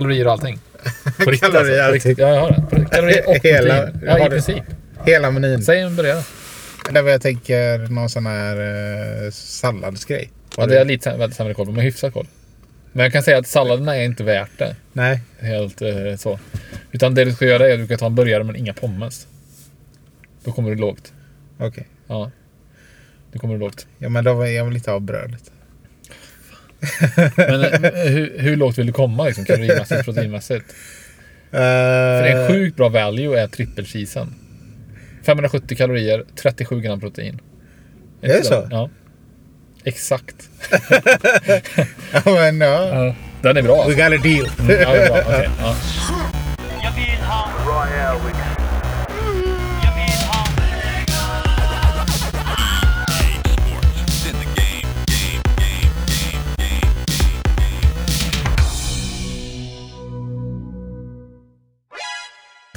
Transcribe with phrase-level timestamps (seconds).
[0.00, 0.58] Kalorier och allting.
[1.24, 1.92] På riktigt Kalorier alltså.
[1.94, 2.18] Riktigt.
[2.18, 2.84] Ja, jag har det.
[2.90, 4.02] Kalorier och Hela- protein.
[4.06, 4.64] Ja, i du- princip.
[5.06, 5.62] Hela menyn.
[5.62, 6.22] Säg en början.
[6.92, 8.56] Där var jag tänker någon sån här
[9.24, 10.30] eh, salladsgrej.
[10.56, 12.26] Ja, det är lite väldigt sämre koll på, men hyfsat koll.
[12.92, 14.76] Men jag kan säga att salladerna är inte värt det.
[14.92, 15.20] Nej.
[15.38, 16.38] Helt eh, så.
[16.92, 19.26] Utan det du ska göra är att du ska ta en burgare men inga pommes.
[20.44, 21.12] Då kommer du lågt.
[21.58, 21.86] Okej.
[22.06, 22.30] Ja.
[23.32, 23.86] Då kommer du lågt.
[23.98, 25.50] Ja men då vill jag vill inte ha brödet.
[27.36, 30.64] Men eh, hur, hur lågt vill du komma liksom, kalorimässigt, proteinmässigt?
[30.70, 34.34] Uh, För en sjukt bra value är trippelcheesen.
[35.26, 37.40] 570 kalorier, 37 gram protein.
[38.22, 38.68] Är det så?
[38.70, 38.90] Ja.
[39.84, 40.48] Exakt.
[42.12, 43.14] Ja men ja.
[43.42, 43.76] Den är bra.
[43.76, 43.98] We Alltså.
[43.98, 44.48] got a deal.
[44.58, 45.18] Mm, ja, det är bra.
[45.20, 45.48] Okej,
[47.22, 47.47] ja.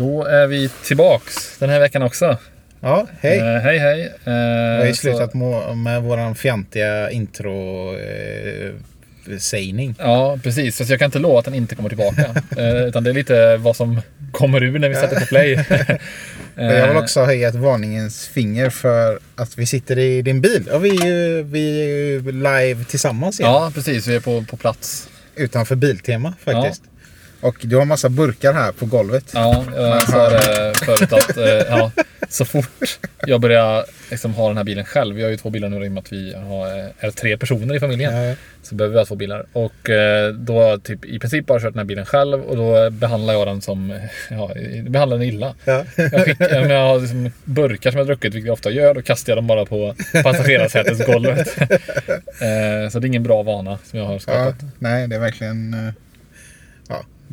[0.01, 2.37] Då är vi tillbaks den här veckan också.
[2.79, 3.37] Ja, hej.
[3.39, 4.01] Eh, hej hej.
[4.01, 8.71] Eh, Vi har ju så- slutat må- med våran fjantiga intro eh,
[9.39, 9.95] sägning.
[9.99, 10.77] Ja, precis.
[10.77, 12.21] Fast jag kan inte lova att den inte kommer tillbaka.
[12.57, 15.55] eh, utan det är lite vad som kommer ur när vi sätter på play.
[16.55, 20.41] Men Jag vill Eh, också höja ett varningens finger för att vi sitter i din
[20.41, 20.69] bil.
[20.69, 23.51] Och vi är ju, vi är ju live tillsammans igen.
[23.51, 24.07] Ja, precis.
[24.07, 25.09] Vi är på, på plats.
[25.35, 26.83] Utanför Biltema faktiskt.
[27.41, 29.31] Och du har massa burkar här på golvet.
[29.33, 31.91] Ja, jag sa det förut att eh, ja,
[32.29, 35.15] så fort jag börjar liksom ha den här bilen själv.
[35.15, 37.37] Vi har ju två bilar nu i och med att vi har, eh, är tre
[37.37, 38.15] personer i familjen.
[38.15, 38.35] Ja, ja.
[38.63, 39.45] Så behöver vi ha två bilar.
[39.53, 42.41] Och eh, då har jag typ i princip bara kört den här bilen själv.
[42.41, 43.97] Och då behandlar jag den som, eh,
[44.29, 44.51] ja,
[44.89, 45.55] behandlar den illa.
[45.65, 45.85] Ja.
[45.95, 48.93] Jag, skickar, jag har liksom burkar som jag druckit, vilket jag ofta gör.
[48.93, 51.57] Då kastar jag dem bara på passagerarsätesgolvet.
[51.61, 54.55] eh, så det är ingen bra vana som jag har skapat.
[54.79, 55.93] nej, det är verkligen...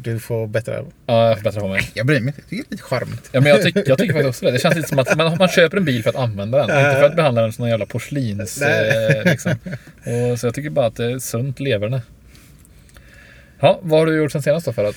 [0.02, 0.84] du får bättra.
[1.06, 1.90] Ja, jag får bättra på mig.
[1.94, 2.40] Jag bryr mig inte.
[2.40, 3.28] Jag tycker det är lite charmigt.
[3.32, 4.52] Ja, men jag, tycker, jag tycker faktiskt också det.
[4.52, 6.86] Det känns lite som att man, man köper en bil för att använda den.
[6.86, 8.62] Inte för att behandla den som någon jävla porslins.
[8.62, 9.52] Eh, liksom.
[10.32, 12.02] och, så jag tycker bara att det är sunt leverne.
[13.60, 14.96] Ja, vad har du gjort sen senast då för att?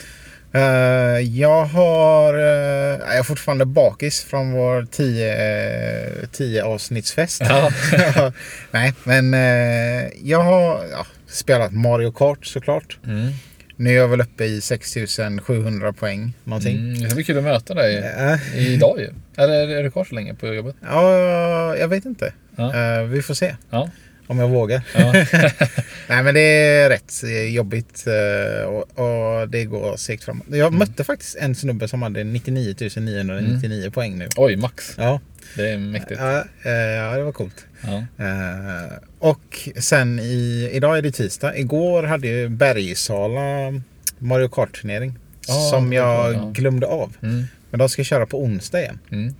[0.53, 2.33] Eh, jag har...
[2.33, 7.41] eh, jag är fortfarande bakis från vår 10 10 avsnittsfest.
[7.41, 7.71] Ja.
[8.71, 12.97] Nej, men eh, jag har ja, spelat Mario Kart såklart.
[13.05, 13.31] Mm.
[13.81, 16.77] Nu är jag väl uppe i 6700 poäng någonting.
[16.77, 18.13] Mm, det ska bli kul att möta dig
[18.55, 19.09] idag ju.
[19.37, 20.75] Eller är du kvar så länge på jobbet?
[20.81, 22.33] ja, jag vet inte.
[22.57, 23.55] Eh, vi får se
[24.27, 24.81] om jag vågar.
[26.09, 30.45] Nej men det är rätt eh, jobbigt eh, och, och det går segt framåt.
[30.49, 30.79] Jag Mm.
[30.79, 34.27] mötte faktiskt en snubbe som hade 99 999 poäng nu.
[34.35, 34.93] Oj, max.
[34.97, 35.19] Ja,
[35.55, 36.19] Det är mäktigt.
[36.21, 37.65] ja, ja, det var coolt.
[37.83, 38.25] Ja.
[38.25, 41.57] Eh, och sen i, idag är det tisdag.
[41.57, 43.81] Igår hade ju Bergsala
[44.19, 45.13] Mario Kart-turnering.
[45.47, 46.51] Ja, som jag ja.
[46.53, 47.15] glömde av.
[47.21, 47.43] Mm.
[47.69, 48.99] Men de ska köra på onsdag igen.
[49.11, 49.33] Mm.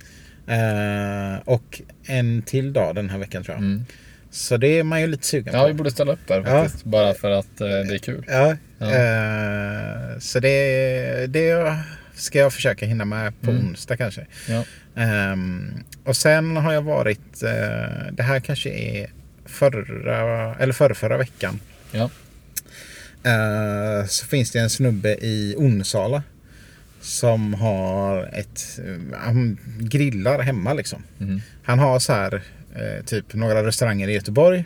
[0.46, 3.62] Eh, och en till dag den här veckan tror jag.
[3.64, 3.84] Mm.
[4.30, 5.66] Så det är man ju lite sugen Ja, på.
[5.68, 6.84] vi borde ställa upp där faktiskt.
[6.84, 8.24] Bara för att eh, det är kul.
[8.28, 8.86] Ja, Ja.
[8.94, 11.76] eh, så det, det
[12.14, 13.66] ska jag försöka hinna med på Mm.
[13.68, 14.26] onsdag kanske.
[14.48, 14.64] Ja.
[14.96, 19.10] Ehm, och sen har jag varit, eh, det här kanske är
[19.46, 21.60] förra, eller förra, förra veckan.
[21.92, 22.10] Ja.
[23.24, 26.22] Eh, så finns det en snubbe i Onsala.
[27.00, 28.80] Som har ett,
[29.18, 31.02] han grillar hemma liksom.
[31.20, 31.40] Mm.
[31.64, 32.42] Han har så här
[32.74, 34.64] eh, typ några restauranger i Göteborg.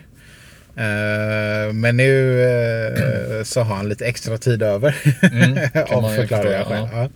[1.73, 4.95] Men nu eh, så har han lite extra tid över.
[5.31, 5.53] Mm,
[5.89, 6.89] Av förklarliga förstå, skäl.
[6.93, 7.09] ja.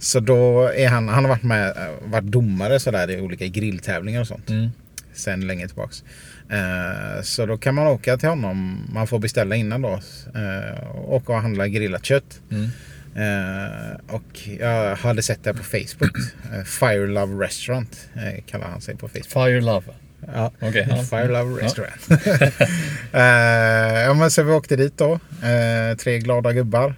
[0.00, 0.04] Ja.
[0.04, 3.46] Så då är han, han har varit med, eh, varit domare så där i olika
[3.46, 4.50] grilltävlingar och sånt.
[4.50, 4.70] Mm.
[5.14, 6.04] Sen länge tillbaks.
[6.48, 8.86] Eh, så då kan man åka till honom.
[8.92, 10.00] Man får beställa innan då.
[10.36, 12.40] Uh, åka och handla grillat kött.
[12.50, 12.70] Mm.
[13.14, 16.16] Eh, och jag hade sett det på Facebook.
[16.52, 19.32] Uh, Fire Love Restaurant eh, kallar han sig på Facebook.
[19.32, 19.86] Fire Love.
[20.34, 20.52] Ja.
[20.60, 20.86] Okej.
[20.90, 21.02] ja.
[21.02, 21.66] Fire Love Ja.
[21.66, 22.08] Restaurant.
[23.12, 25.12] Eh, ja, men så vi åkte dit då.
[25.46, 26.94] Eh, tre glada gubbar.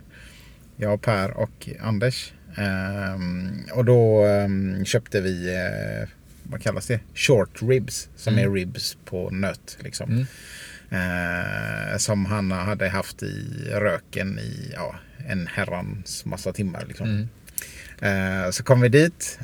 [0.77, 2.33] Jag, Per och Anders.
[2.57, 6.09] Ehm, och då ehm, köpte vi, eh,
[6.43, 7.01] vad kallas det?
[7.15, 8.09] Short ribs.
[8.17, 8.45] Som Mm.
[8.51, 9.77] är ribs på nöt.
[9.81, 10.11] Liksom.
[10.11, 10.27] Mm.
[10.91, 14.95] Eh, som han hade haft i röken i ja,
[15.29, 16.85] en herrans massa timmar.
[16.89, 17.07] Liksom.
[17.09, 17.29] Mm.
[18.45, 19.39] Eh, så kom vi dit.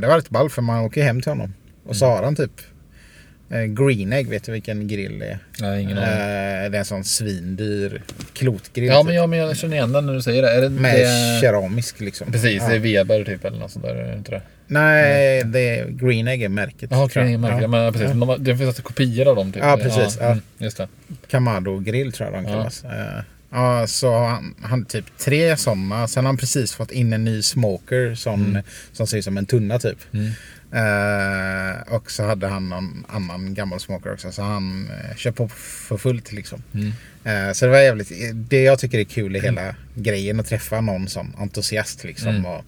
[0.00, 1.54] Det var rätt ball för man åker hem till honom.
[1.84, 2.60] Och så har han typ
[3.60, 5.38] Green Egg, vet du vilken grill det är?
[5.60, 6.18] Nej, ingen Eh, aning.
[6.72, 8.02] det är en sån svindyr
[8.32, 8.86] klotgrill.
[8.88, 9.06] Ja, typ.
[9.06, 10.50] men jag, men jag känner igen den när du säger det.
[10.50, 12.32] Är det, Med det keramisk liksom.
[12.32, 12.68] Precis, Ja.
[12.68, 13.94] det är Weber typ eller något sånt där.
[13.94, 14.42] Är det inte det?
[14.66, 16.90] Nej, det är Green Egg är märket.
[16.90, 17.06] Jaha, jag.
[17.06, 17.62] okej, märkligt.
[17.62, 17.68] Ja.
[17.68, 18.26] Men precis, Ja.
[18.36, 19.62] de det finns alltså kopior av dem typ.
[19.62, 20.26] Ja, precis, ja.
[20.26, 20.88] mm, just det.
[21.30, 22.56] Kamado grill tror jag de Ja.
[22.56, 22.84] kallas.
[22.84, 22.90] Eh,
[23.52, 26.08] Ja, så han, han typ tre sådana.
[26.08, 28.58] Sen har han precis fått in en ny smoker som,
[28.92, 29.98] som ser ut som en tunna typ.
[30.72, 34.32] Eh, och så hade han någon annan gammal smoker också.
[34.32, 36.62] Så han eh, kör på för fullt liksom.
[37.24, 38.12] Eh, så det var jävligt.
[38.34, 42.28] Det jag tycker är kul i hela grejen att träffa någon sån entusiast liksom.
[42.28, 42.46] Mm.
[42.46, 42.64] Och,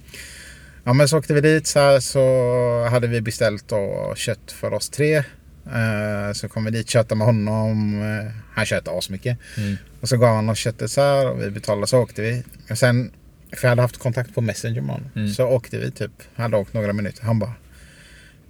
[0.84, 4.72] ja men så åkte vi dit så, här, så hade vi beställt då kött för
[4.72, 5.24] oss tre.
[5.72, 8.02] Eh, så kom vi dit, köttade med honom.
[8.02, 9.38] Eh, han köttade asmycket.
[9.56, 9.76] Mm.
[10.00, 12.42] Och så gav han oss köttet så här och vi betalade så åkte vi.
[12.70, 13.10] Och sen,
[13.52, 15.10] för jag hade haft kontakt på Messenger med honom.
[15.16, 15.28] Mm.
[15.28, 17.24] Så åkte vi typ, hade åkt några minuter.
[17.24, 17.54] Han bara,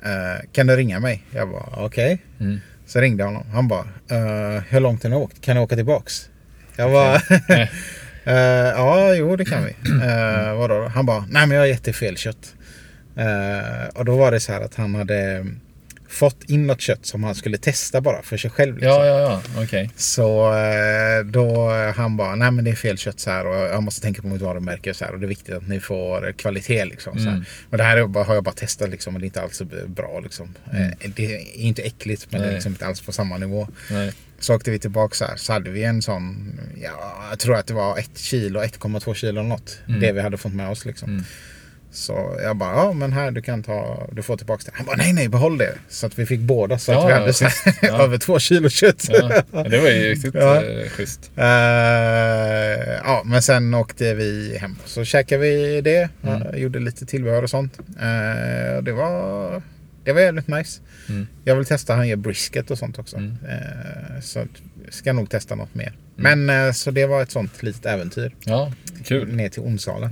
[0.04, 1.22] eh, kan du ringa mig?
[1.30, 2.22] Jag bara, okej.
[2.40, 2.60] Mm.
[2.86, 3.46] Så ringde jag honom.
[3.52, 3.84] Han bara,
[4.68, 5.40] hur långt har ni åkt?
[5.40, 6.28] Kan ni åka tillbaks?
[6.76, 7.14] Jag bara,
[8.24, 9.90] eh, ja jo det kan vi.
[9.90, 10.90] Uh, vadå?
[10.94, 12.54] Han bara, nej men jag har gett dig fel kött.
[13.94, 15.46] Och då var det så här att han hade
[16.14, 18.74] fått in något kött som han skulle testa bara för sig själv.
[18.74, 18.90] Liksom.
[18.90, 19.62] Ja, ja, ja.
[19.62, 19.90] Okej.
[19.96, 23.82] Så eh, då han bara, nej men det är fel kött så här och jag
[23.82, 26.84] måste tänka på mitt varumärke så här och det är viktigt att ni får kvalitet
[26.84, 27.18] liksom.
[27.18, 27.28] Så.
[27.28, 27.44] Mm.
[27.70, 29.64] Men det här bara, har jag bara testat liksom och det är inte alls så
[29.86, 30.54] bra liksom.
[30.72, 30.82] Mm.
[31.00, 32.54] Eh, Det är inte äckligt men det är Nej.
[32.54, 33.68] liksom inte alls på samma nivå.
[33.90, 34.12] Nej.
[34.38, 37.66] Så åkte vi tillbaka så här så hade vi en sån, ja jag tror att
[37.66, 39.78] det var ett kilo, 1,2 kilo något.
[39.88, 40.00] Mm.
[40.00, 41.24] Det vi hade fått med oss liksom.
[41.94, 41.96] Mm.
[41.96, 44.70] Så jag bara, ja men här du kan ta, du får tillbaka det.
[44.74, 45.74] Han bara, nej nej behåll det.
[45.88, 47.52] Så att vi fick båda så att Ja, vi ja, hade så här.
[47.82, 48.02] Ja.
[48.02, 49.04] över två kilo kött.
[49.08, 49.42] Ja.
[49.62, 50.62] det var ju riktigt Ja.
[50.64, 51.30] eh, schysst.
[51.36, 51.44] Eh,
[53.04, 54.76] ja, men sen åkte vi hem.
[54.84, 56.08] Så käkade vi det.
[56.22, 56.42] Mm.
[56.42, 57.78] Ja, gjorde lite tillbehör och sånt.
[57.78, 59.62] Eh, det, var,
[60.04, 60.80] det var jävligt nice.
[61.08, 61.26] Mm.
[61.44, 63.16] Jag vill testa, han gör brisket och sånt också.
[63.16, 63.36] Mm.
[64.22, 64.48] Så att-
[64.90, 65.92] ska nog testa något mer.
[66.16, 68.34] Men eh, så det var ett sånt litet äventyr.
[68.44, 68.72] Ja,
[69.04, 69.34] kul.
[69.34, 70.10] Ner till Onsala.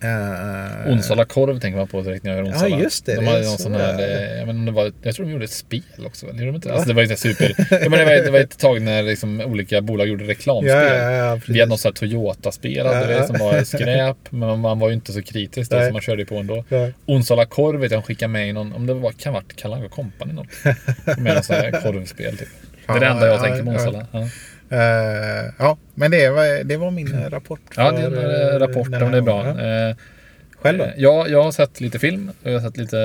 [0.00, 0.86] Mm.
[0.86, 2.68] Eh, Onsala korv tänker man på direkt när jag hör Onsala.
[2.76, 4.36] Ja, just det, De hade någon så sån här, där.
[4.38, 6.26] jag, inte om det var, jag tror de gjorde ett spel också.
[6.26, 6.72] Gjorde de inte?
[6.72, 7.54] Alltså, det var här super...
[7.70, 10.76] ja, men det, var, det var ett tag när liksom olika bolag gjorde reklamspel.
[10.76, 11.40] Ja, ja, ja.
[11.48, 14.16] Vi hade något sånt här Toyota-spel Ja, som var skräp.
[14.30, 15.86] Men man var ju inte så kritisk Nej.
[15.86, 16.64] så man körde på ändå.
[16.68, 16.88] Ja.
[17.06, 19.56] Onsala korv vet jag, de skickade med i någon, om det var, kan ha varit
[19.56, 20.46] Kalle Anka Company något.
[21.18, 22.48] Med någon sån här korvspel typ.
[22.86, 23.70] Det är det enda jag Ja, tänker på.
[23.70, 24.06] Onsala.
[24.68, 24.76] Ja.
[24.76, 27.60] Eh, ja, men det var, det var min eh, rapport.
[27.76, 29.60] Ja, för, din eh, rapport, här det är bra.
[29.60, 29.96] Eh,
[30.60, 30.90] Själv då?
[30.96, 32.30] Ja, jag har sett lite film.
[32.42, 32.98] Jag har sett lite,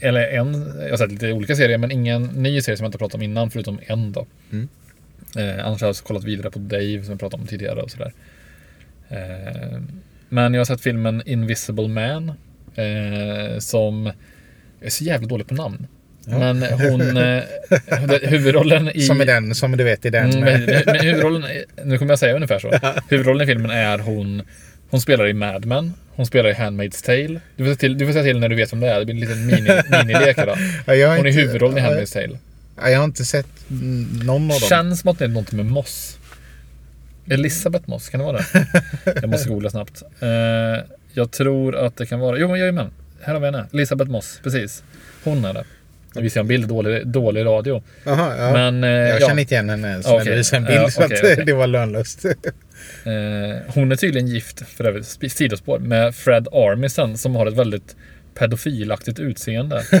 [0.00, 2.98] eller en, jag har sett lite olika serier, men ingen ny serie som jag inte
[2.98, 4.26] pratat om innan, förutom en då.
[4.52, 4.68] Mm.
[5.64, 8.12] Annars har jag kollat vidare på Dave, som jag pratade om tidigare och sådär.
[10.28, 12.32] Men jag har sett filmen Invisible Man,
[13.58, 14.06] som,
[14.78, 15.86] jag är så jävla dålig på namn.
[16.26, 16.38] Ja.
[16.38, 17.42] Men hon, eh,
[18.22, 19.00] huvudrollen i...
[19.00, 20.30] Som i den, som du vet i den.
[20.30, 21.44] Mm, men, men huvudrollen,
[21.84, 22.72] nu kommer jag säga ungefär så.
[23.08, 24.42] Huvudrollen i filmen är hon,
[24.90, 27.40] hon spelar i Mad Men, hon spelar i Handmaid's Tale.
[27.56, 29.04] Du får, säga till, du får säga till när du vet vem det är, det
[29.04, 30.56] blir en liten mini, minilek har Hon
[30.96, 32.38] är inte- huvudrollen i Handmaid's Tale.
[32.82, 33.46] Ja, Jag har inte sett
[34.24, 34.68] någon av dem.
[34.68, 36.18] Känns som att det är något med Moss.
[37.30, 38.66] Elisabeth Moss, kan det vara det?
[39.20, 40.02] Jag måste googla snabbt.
[40.20, 40.28] Eh,
[41.12, 42.90] jag tror att det kan vara, jo men jajamän.
[43.22, 43.66] Här har vi henne.
[43.72, 44.82] Elisabeth Moss, precis.
[45.24, 45.64] Hon är det.
[46.14, 47.82] Nu visar jag en bild, dålig, dålig radio.
[48.04, 48.52] Jaha, ja.
[48.52, 49.26] Men, eh, jag ja.
[49.28, 50.76] känner inte igen henne du visar en bild.
[50.80, 51.42] Ja, så att okej.
[51.46, 52.24] det var lönlöst.
[53.04, 57.54] Eh, hon är tydligen gift, för övrigt, sp- sidospår, med Fred Armisen som har ett
[57.56, 57.96] väldigt
[58.34, 59.82] pedofilaktigt utseende.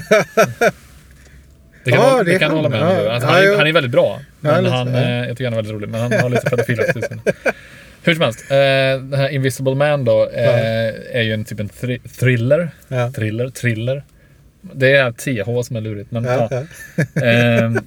[1.84, 2.56] Det kan, Ja, hålla- det kan han.
[2.56, 2.88] hålla med om.
[3.04, 3.56] Ja, Alltså, ja, han, är, ja.
[3.58, 4.20] han är väldigt bra.
[4.40, 5.00] Men lite, han, ja.
[5.00, 7.32] eh, jag tycker han är väldigt rolig, men han har lite pedofilaktigt utseende.
[8.04, 8.56] Hur som helst, eh,
[9.10, 12.70] den här Invisible Man då eh, är ju en typ en thri- thriller.
[12.88, 13.10] Ja.
[13.12, 14.02] Thriller, thriller.
[14.74, 16.10] Det är TH som är lurigt.
[16.10, 16.64] Men, Ja, ja.
[17.22, 17.78] Ehm,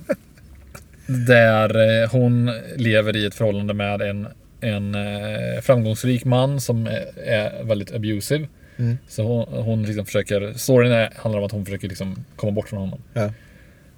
[1.07, 4.27] där eh, hon lever i ett förhållande med en,
[4.61, 8.47] en eh, framgångsrik man som är, är väldigt abusive.
[8.77, 8.97] Mm.
[9.07, 12.69] Så hon, hon liksom försöker, storyn är, handlar om att hon försöker liksom komma bort
[12.69, 13.01] från honom.
[13.13, 13.31] Ja.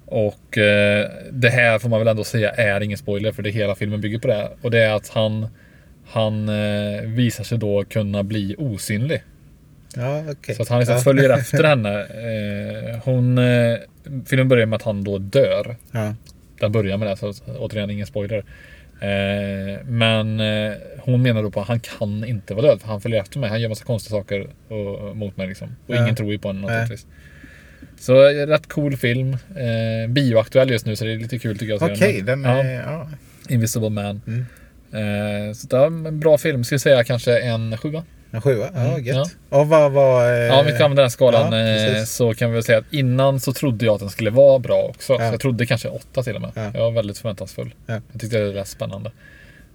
[0.04, 3.74] Och eh, det här får man väl ändå säga är ingen spoiler för det hela
[3.74, 4.50] filmen bygger på det.
[4.62, 5.46] Och det är att han,
[6.06, 9.22] han eh, visar sig då kunna bli osynlig.
[9.96, 10.54] Ja, okej.
[10.54, 11.02] Så att han liksom ja.
[11.02, 12.00] följer efter henne.
[12.00, 13.76] Eh, hon, eh,
[14.26, 15.76] filmen börjar med att han då dör.
[15.92, 16.14] Ja.
[16.60, 18.44] Den börjar med det, så återigen ingen spoiler.
[19.00, 23.00] Eh, men eh, hon menar då på att han kan inte vara död för han
[23.00, 23.50] följer efter mig.
[23.50, 25.76] Han gör massa konstiga saker och, mot mig liksom.
[25.86, 26.02] Och Ja.
[26.02, 27.06] ingen tror ju på honom naturligtvis.
[27.98, 29.32] Så eh, rätt cool film.
[29.56, 31.82] Eh, bioaktuell just nu så det är lite kul tycker jag.
[31.92, 32.82] Okej, den Ja, är...
[32.82, 33.08] Ja.
[33.48, 34.20] Invisible Man.
[34.26, 34.40] Mm.
[34.92, 36.64] Eh, så det är en bra film.
[36.64, 38.04] Ska jag säga kanske en sjua.
[38.30, 38.70] En sjua?
[38.74, 39.16] Ja, Mm, gött.
[39.50, 39.58] ja.
[39.58, 40.32] Och vad var...
[40.32, 42.78] eh, Ja, om vi kan använda den skalan ja, eh, så kan vi väl säga
[42.78, 45.12] att innan så trodde jag att den skulle vara bra också.
[45.12, 45.18] Ja.
[45.18, 46.50] Så jag trodde kanske åtta till och med.
[46.54, 46.70] Ja.
[46.74, 47.74] Jag var väldigt förväntansfull.
[47.86, 48.00] Ja.
[48.12, 49.10] Jag tyckte det lät spännande.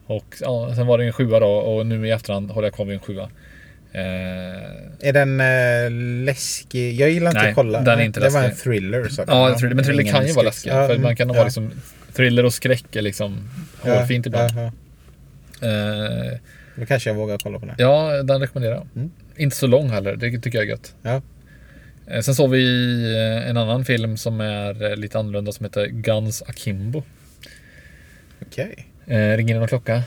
[0.08, 2.86] Och ja, sen var det en sjua då och nu i efterhand håller jag kvar
[2.86, 3.30] vid en sjua.
[3.92, 7.00] Eh, Är den eh, läskig?
[7.00, 7.82] Jag gillar inte Nej, att kolla.
[7.82, 8.64] den är inte det var en läskig.
[8.64, 9.08] thriller.
[9.10, 10.72] Så ja, thriller, men thriller kan ju vara läskig.
[10.72, 11.72] För man kan vara liksom,
[12.16, 13.50] thriller och skräck är liksom
[13.82, 14.52] hårfint ibland.
[16.76, 17.76] Då kanske jag vågar kolla på det.
[17.78, 18.88] ja, den rekommenderar jag.
[18.96, 19.12] Mm.
[19.36, 20.96] Inte så lång heller, det tycker jag är gött.
[21.02, 21.22] Ja.
[22.08, 25.86] Eh, sen såg vi eh, en annan film som är eh, lite annorlunda som heter
[25.88, 27.04] Guns Akimbo.
[28.42, 28.86] Okej.
[29.08, 29.94] Eh, ringer det någon klocka?
[29.96, 30.04] Eh,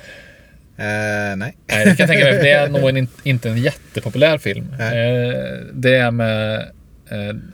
[1.37, 1.57] nej.
[1.67, 2.37] Nej, det kan jag tänka mig.
[2.37, 4.67] för Det är nog en, inte en jättepopulär film.
[4.73, 6.71] Eh, det är med,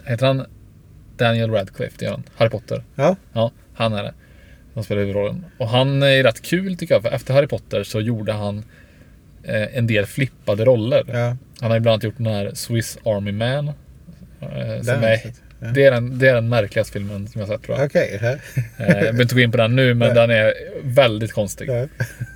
[0.05, 0.47] heter han
[1.17, 1.97] Daniel Radcliffe?
[1.99, 2.23] Det gör han.
[2.37, 2.85] Harry Potter.
[2.95, 3.17] Ja.
[3.33, 4.15] Ja, han är det.
[4.75, 5.45] Han spelar huvudrollen.
[5.59, 7.03] Och han är rätt kul tycker jag.
[7.03, 8.65] För efter Harry Potter så gjorde han
[9.45, 11.05] en del flippade roller.
[11.09, 11.37] Ja.
[11.61, 13.69] Han har ju bland annat gjort den här Swiss Army Man.
[14.41, 15.21] Eh, som är.
[15.61, 15.69] Ja.
[15.69, 17.87] det, är den, det är den märkligaste filmen som jag sett tror jag.
[17.87, 18.19] Okej.
[18.23, 18.29] ja.
[18.29, 18.39] Eh,
[18.77, 20.15] jag behöver inte gå in på den nu, men Nej.
[20.15, 21.69] den är väldigt konstig.
[21.69, 21.87] Ja.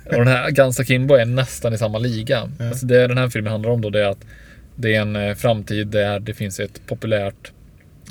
[0.05, 2.49] Och den här Guns Akimbo är nästan i samma liga.
[2.59, 2.67] Ja.
[2.67, 4.25] Alltså det den här filmen handlar om då det är att
[4.75, 7.51] det är en eh, framtid där det finns ett populärt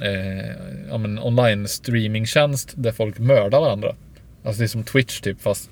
[0.02, 0.50] eh,
[0.88, 3.94] ja, online streamingtjänst där folk mördar varandra.
[4.44, 5.70] Alltså det är som Twitch typ fast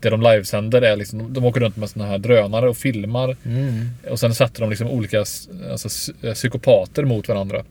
[0.00, 3.88] det de livesänder är liksom, de åker runt med såna här drönare och filmar Mm.
[4.10, 7.64] och sen sätter de liksom olika alltså, psy- psykopater mot varandra.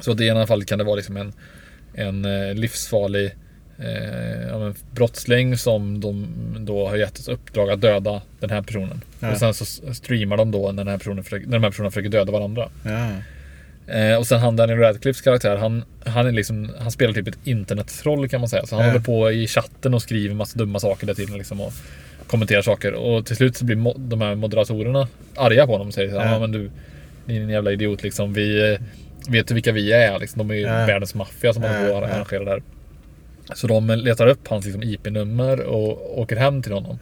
[0.00, 1.32] Så att i ena fallet kan det vara liksom en,
[1.94, 3.30] en eh, livsfarlig
[3.78, 6.26] eh, ja, brottsling som de
[6.58, 9.00] då har gett ett uppdrag att döda den här personen.
[9.20, 9.30] Ja.
[9.32, 11.90] Och sen så streamar de då när den här personen försöker, när de här personerna
[11.90, 12.68] försöker döda varandra.
[12.84, 13.08] Ja.
[13.86, 17.38] Eh, och sen han Daniel Radcliffes karaktär, han, han, är liksom, han spelar typ ett
[17.44, 18.66] internettroll kan man säga.
[18.66, 18.90] Så han Ja.
[18.90, 21.72] håller på i chatten och skriver massa dumma saker där tiden liksom och
[22.26, 22.92] kommenterar saker.
[22.94, 26.32] Och till slut så blir de här moderatorerna arga på honom och säger så här,
[26.32, 26.38] Ja.
[26.38, 26.70] men du,
[27.26, 28.32] din jävla idiot liksom.
[28.32, 28.80] Vi eh,
[29.28, 30.38] vet du vilka vi är liksom.
[30.38, 30.86] De är ju Ja.
[30.86, 32.14] världens maffia som håller på Ja, att ja.
[32.16, 32.62] arrangera det här.
[33.54, 36.98] Så de letar upp hans liksom, IP-nummer och åker hem till honom.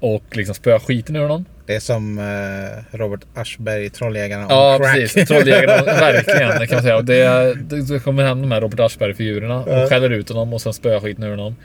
[0.00, 1.44] Och liksom spöar skiten ur honom.
[1.68, 4.94] Det är som eh, Robert Aschberg i Trolljägarna Ja, crack.
[4.94, 5.28] precis.
[5.28, 6.48] Trolljägarna, verkligen.
[6.60, 6.96] Det kan man säga.
[6.96, 7.54] Och det,
[7.88, 9.88] det, kommer hem de här Robert Aschberg-figurerna och Ja.
[9.88, 11.56] skäller ut honom och sen spöar skiten ur honom.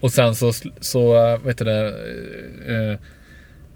[0.00, 1.86] Och sen så, så äh, vet du det,
[2.68, 2.98] eh,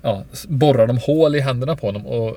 [0.03, 2.29] ja, borrar de hål i händerna på honom och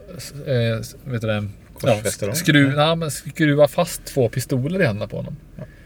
[0.48, 1.42] eh, vet du det, ja,
[1.80, 2.36] Korsfäster dem?
[2.36, 5.36] skru, nej, men skruvar fast två pistoler i händerna på honom.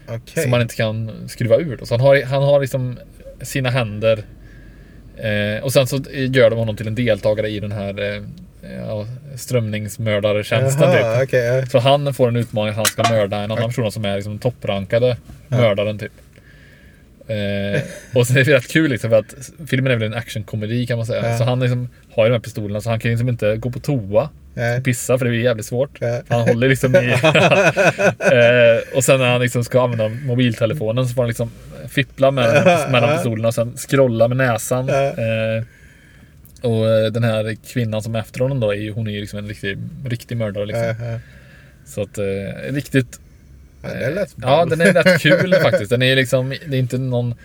[0.08, 0.42] Okej.
[0.42, 1.76] Som man inte kan skruva ur.
[1.76, 1.86] Då.
[1.86, 2.98] Så han har, han har liksom
[3.42, 4.24] sina händer
[5.16, 8.22] eh, och sen så gör de honom till en deltagare i den här eh,
[8.86, 9.06] ja,
[9.36, 10.92] strömningsmördartjänsten.
[10.92, 11.32] Jaha, Typ.
[11.32, 11.66] ja.
[11.66, 14.38] Så han får en utmaning att han ska mörda en annan person som är liksom
[14.38, 15.16] topprankade
[15.48, 16.12] mördaren typ.
[17.26, 17.82] Eh,
[18.14, 19.34] och sen är det rätt kul liksom för att
[19.66, 21.30] filmen är väl en actionkomedi kan man säga.
[21.30, 21.38] Ja.
[21.38, 23.80] Så han liksom har ju de här pistolerna så han kan liksom inte gå på
[23.80, 24.28] toa
[24.78, 25.98] Och pissa för det är jävligt svårt.
[26.00, 26.22] Ja.
[26.28, 26.98] Han håller liksom i...
[28.18, 31.50] eh, och sen när han liksom ska använda mobiltelefonen så får han liksom
[31.88, 34.88] fippla med, mellan pistolerna och sen scrolla med näsan.
[34.88, 35.64] Eh,
[36.62, 39.38] och eh, den här kvinnan som är efter honom då, är hon är ju liksom
[39.38, 40.66] en riktig, riktig mördare.
[40.66, 41.20] Liksom.
[41.86, 43.20] Så att eh, riktigt...
[44.42, 45.90] Ja, den är rätt kul faktiskt.
[45.90, 47.36] Den är liksom, det är inte någon eh,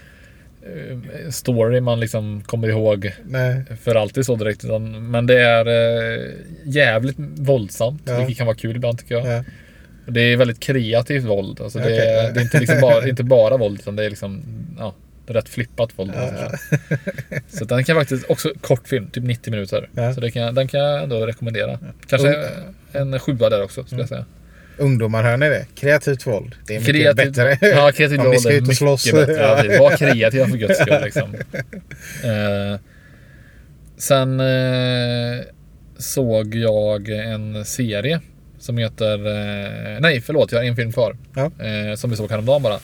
[1.30, 3.64] story man liksom kommer ihåg Nej.
[3.82, 4.66] för alltid så direkt.
[4.66, 6.30] Utan, men det är eh,
[6.66, 8.18] jävligt våldsamt, Ja.
[8.18, 9.28] vilket kan vara kul ibland tycker jag.
[9.28, 9.44] Ja.
[10.08, 11.62] Det är väldigt kreativt våld.
[11.62, 12.32] Alltså det, Okej, är, ja.
[12.32, 14.44] det är inte, liksom bara, inte bara våld, utan det är liksom
[14.80, 14.94] ja,
[15.28, 16.12] rätt flippat våld.
[16.16, 16.60] man säger
[17.50, 17.66] så.
[17.66, 19.90] Den kan faktiskt, också kort film, typ 90 minuter.
[19.96, 20.14] Ja.
[20.14, 21.80] Så det kan, den kan jag ändå rekommendera.
[22.08, 22.36] Kanske
[22.92, 24.26] en sjua där också, skulle jag säga.
[24.80, 25.66] Ungdomar, hör ni det?
[25.76, 26.56] Kreativt våld.
[26.68, 27.68] Det är mycket Kreativt, bättre.
[27.68, 29.12] ja, kreativt våld är mycket slåss.
[29.12, 29.34] bättre.
[29.34, 29.80] Ja, precis.
[29.80, 31.02] Var kreativa för guds skull.
[31.04, 31.36] Liksom.
[32.24, 32.80] Eh,
[33.98, 35.42] sen eh,
[35.98, 38.22] såg jag en serie
[38.60, 39.14] som heter...
[39.16, 41.18] Eh, nej, förlåt, jag har en film kvar.
[41.36, 41.52] Ja.
[41.66, 42.80] Eh, som vi såg häromdagen bara.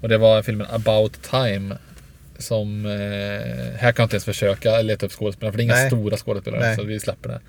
[0.00, 1.76] Och det var filmen About Time.
[2.38, 2.86] Som...
[2.86, 5.86] Eh, här kan jag inte ens försöka leta upp skådespelare för det är inga Nej.
[5.90, 6.60] stora skådespelare.
[6.60, 6.76] Nej.
[6.76, 7.40] Så vi släpper det.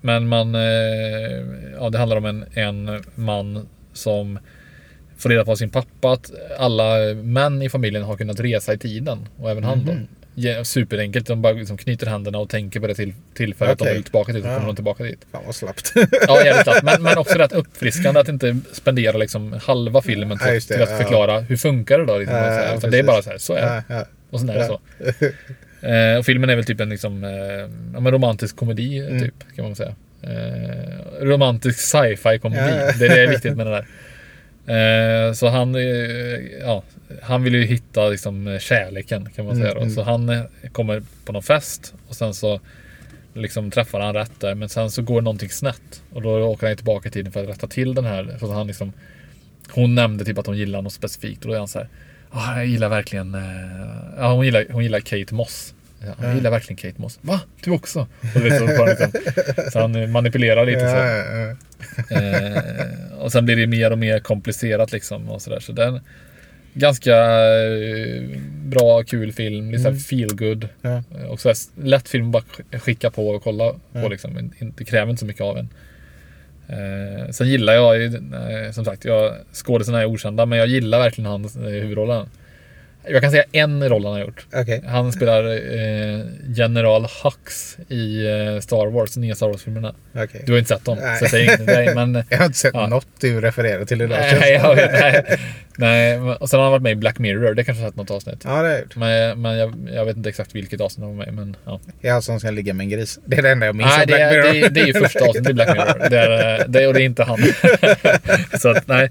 [0.00, 0.54] Men man...
[0.54, 0.60] Eh,
[1.80, 4.38] ja, det handlar om en, en man som
[5.16, 9.28] får reda på sin pappa att alla män i familjen har kunnat resa i tiden.
[9.36, 9.92] Och även han då.
[9.92, 10.06] Mhm.
[10.34, 11.26] Ja, superenkelt.
[11.26, 14.32] De bara liksom knyter händerna och tänker på det till, tillfället att de vill tillbaka
[14.32, 14.42] dit.
[14.44, 14.54] Så Ja.
[14.54, 15.18] kommer de tillbaka dit.
[15.32, 15.92] Fan vad slappt.
[16.28, 16.82] Ja, jävligt lätt.
[16.82, 20.74] Men, men också rätt uppfriskande att inte spendera liksom halva filmen Ja, till, just det,
[20.74, 20.96] till att ja.
[20.96, 22.18] förklara hur funkar det då.
[22.18, 22.78] Liksom, Ja, och så här.
[22.82, 23.82] ja, det är bara så här, så är det.
[23.88, 24.04] Ja, ja.
[24.30, 24.66] Och sen är det Ja.
[24.66, 24.80] så.
[25.80, 27.30] Eh, och filmen är väl typ en liksom, eh,
[28.04, 29.20] ja, romantisk komedi, Mm.
[29.22, 29.94] typ, kan man säga.
[30.22, 32.62] Eh, romantisk sci-fi komedi.
[32.78, 32.92] Ja.
[32.98, 33.86] Det är det är viktigt med det där.
[34.66, 35.80] Eh, så han, eh,
[36.60, 36.82] ja,
[37.22, 39.74] han vill ju hitta liksom, kärleken kan man Mm, säga.
[39.74, 39.80] Då.
[39.80, 39.94] mm.
[39.94, 40.42] Så han eh,
[40.72, 42.60] kommer på någon fest och sen så
[43.34, 44.54] liksom träffar han rätt där.
[44.54, 46.02] Men sen så går någonting snett.
[46.12, 48.36] Och då åker han tillbaka i tiden för att rätta till den här.
[48.40, 48.92] Så han liksom,
[49.70, 51.88] hon nämnde typ att hon gillar något specifikt och då är han så här.
[52.30, 53.40] "Ah, jag gillar verkligen, eh,
[54.18, 55.74] ja hon gillar, hon gillar Kate Moss.
[56.00, 56.34] Ja, jag Ja.
[56.34, 57.18] gillar verkligen Kate Moss.
[57.22, 57.40] Va?
[57.64, 58.06] Du också?
[58.34, 59.12] Och är så, liksom,
[59.72, 60.96] så han manipulerar lite så.
[62.14, 65.60] Eh, och sen blir det mer och mer komplicerat liksom och sådär.
[65.60, 66.00] Så den,
[66.74, 69.70] Ganska eh, bra, kul film.
[69.70, 70.00] Lite Mm.
[70.00, 70.68] så feel good.
[70.82, 71.02] Ja.
[71.18, 74.08] Eh, Och så lätt film att bara sk- skicka på och kolla på.
[74.08, 74.52] Liksom.
[74.76, 75.68] Det kräver inte så mycket av en.
[76.68, 80.98] Eh, sen gillar jag ju, eh, som sagt, jag, skådisarna är okända, men jag gillar
[80.98, 82.26] verkligen hans eh, huvudrollen.
[83.10, 84.46] Jag kan säga en roll han har gjort.
[84.54, 84.82] Okej.
[84.86, 86.20] Han spelar eh,
[86.56, 89.94] General Hux i eh, Star Wars, nya Star Wars-filmerna.
[90.14, 90.42] okej.
[90.46, 91.18] Du har inte sett dem, Nej.
[91.18, 91.94] så jag säger ingenting till dig.
[91.94, 92.86] Men, Jag har inte sett Ja.
[92.86, 94.18] något du refererar till idag.
[94.40, 95.38] nej, jag vet, nej,
[95.76, 96.18] nej.
[96.20, 98.40] Och sen har han varit med i Black Mirror, det kanske har sett något avsnitt.
[98.44, 98.96] Ja, det har gjort.
[98.96, 101.80] Men, men jag, jag vet inte exakt vilket avsnitt han var med men ja.
[102.00, 103.18] Jag som ska ligga med en gris.
[103.24, 104.52] Det är det enda jag minns Nej, det Black är, Mirror.
[104.52, 106.08] det, är, det är ju första avsnittet i Black Mirror.
[106.10, 107.38] Det är, det, och det är inte han.
[108.60, 109.10] så att, nej.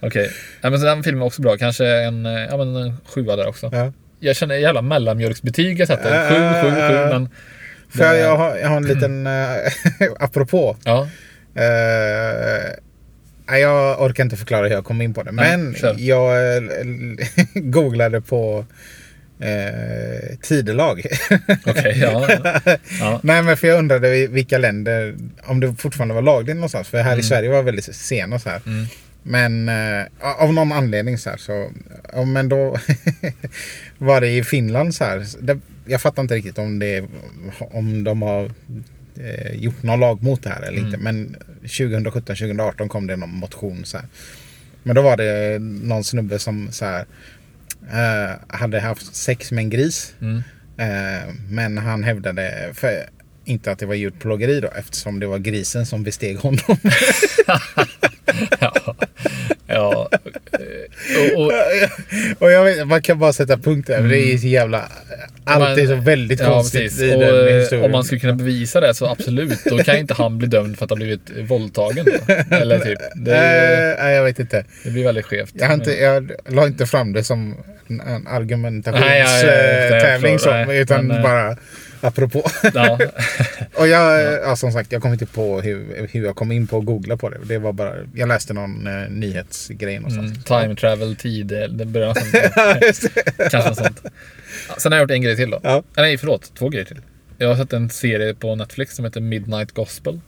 [0.00, 0.30] Okej.
[0.60, 1.56] Nej, men den filmen är också bra.
[1.56, 3.68] Kanske en, eh, ja, men en sjua där också.
[3.72, 3.92] Ja.
[4.20, 6.28] Jag känner jävla mellanmjölksbetyg jag sätter.
[6.28, 7.12] Sju, Äh, sju, sju.
[7.18, 7.28] Men
[7.90, 9.26] För jag, jag, har, jag har en liten...
[9.26, 9.56] Uh,
[10.20, 10.76] apropå.
[10.84, 11.08] ja,
[11.54, 12.70] eh,
[13.48, 15.32] nej, jag orkar inte förklara hur jag kom in på det.
[15.32, 15.94] Nej, Men kör.
[15.98, 16.62] jag eh,
[17.54, 18.64] googlade på
[19.40, 21.06] eh, tidelag.
[21.66, 21.98] okej.
[22.00, 22.28] ja.
[23.00, 23.20] ja.
[23.22, 26.88] Nej men för jag undrade vilka länder, om det fortfarande var lagligt någonstans.
[26.88, 27.20] För här Mm.
[27.20, 28.60] i Sverige var det väldigt sena så här.
[28.66, 28.86] Mm.
[29.28, 31.70] Men eh, av någon anledning så här så,
[32.12, 32.76] ja, men då
[33.98, 35.26] var det i Finland så här.
[35.40, 37.04] Det, jag fattar inte riktigt om det
[37.58, 38.50] om de har
[39.20, 40.98] eh, gjort någon lag mot det här eller inte.
[40.98, 44.06] Men 2017-2018 kom det någon motion så här.
[44.82, 47.06] Men då var det någon snubbe som så här
[47.92, 50.14] eh, hade haft sex med en gris.
[50.20, 50.42] Mm.
[50.78, 53.08] Eh, men han hävdade för,
[53.44, 56.58] inte att det var djurplågeri då eftersom det var grisen som besteg honom.
[58.60, 58.72] ja.
[59.66, 60.08] ja.
[61.34, 61.52] Och, och,
[62.38, 64.02] och jag vet, man kan bara sätta punkt där.
[64.02, 64.88] Det är så jävla...
[65.44, 66.52] Allt är så väldigt Mm.
[66.52, 67.00] ja, konstigt precis.
[67.02, 67.84] i Och, den eh, historien.
[67.84, 69.64] Om man skulle kunna bevisa det så absolut.
[69.64, 72.04] Då kan inte han bli dömd för att ha blivit våldtagen.
[72.04, 72.12] Då.
[72.56, 72.98] Eller typ.
[73.14, 74.64] Det, Eh, nej, jag vet inte.
[74.84, 75.50] det blir väldigt skevt.
[75.54, 77.56] Jag, inte, jag la inte fram det som
[77.88, 81.56] en, Nej, argumentationstävling Nej, utan men, eh, bara
[82.00, 82.42] apropå.
[82.74, 82.98] Ja.
[83.74, 84.56] Och jag, ja.
[84.56, 87.28] som sagt, jag kom inte på hur, hur jag kom in på att googla på
[87.28, 87.38] det.
[87.44, 90.30] Det var bara, jag läste någon eh, nyhetsgrej någonstans.
[90.30, 93.10] Mm, time travel, tid, det det börjar nästan...
[93.50, 94.00] Kanske något sånt.
[94.68, 95.60] Ja, Sen har jag gjort en grej till då.
[95.62, 95.76] Ja.
[95.76, 96.52] Eh, Nej, förlåt.
[96.58, 97.00] Två grejer till.
[97.38, 100.20] Jag har sett en serie på Netflix som heter Midnight Gospel.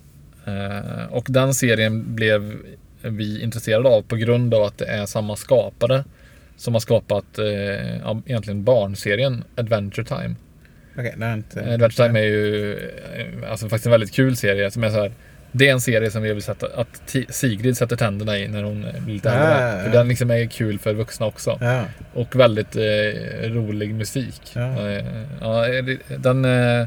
[0.45, 2.55] Eh, och den serien blev
[3.03, 6.05] vi intresserade av på grund av att det är samma skapare
[6.57, 7.47] som har skapat eh,
[7.99, 10.35] ja, egentligen barnserien Adventure Time.
[10.99, 11.61] Okej, det inte...
[11.61, 15.01] Eh, Adventure Time är ju eh, alltså faktiskt en väldigt kul serie som är så
[15.01, 15.13] här.
[15.53, 18.87] Det är en serie som jag vill sätta, att Sigrid sätter tänderna i när hon
[18.99, 19.55] blir lite äldre.
[19.55, 19.93] Ah, För ja.
[19.93, 21.59] den liksom är kul för vuxna också.
[21.61, 21.85] Ja.
[22.15, 24.41] Och väldigt eh, rolig musik.
[24.53, 24.89] Ja.
[24.89, 25.05] Eh,
[25.41, 25.65] ja,
[26.19, 26.87] den, eh,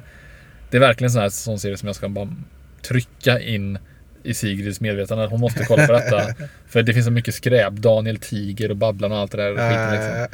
[0.70, 2.36] det är verkligen en sån här sån serie som jag ska bara
[2.82, 3.78] trycka in
[4.24, 5.26] i Sigrids medvetande.
[5.26, 6.24] Hon måste kolla på detta.
[6.68, 7.74] för det finns så mycket skräp.
[7.74, 10.28] Daniel Tiger och Babblarna och allt det där skiten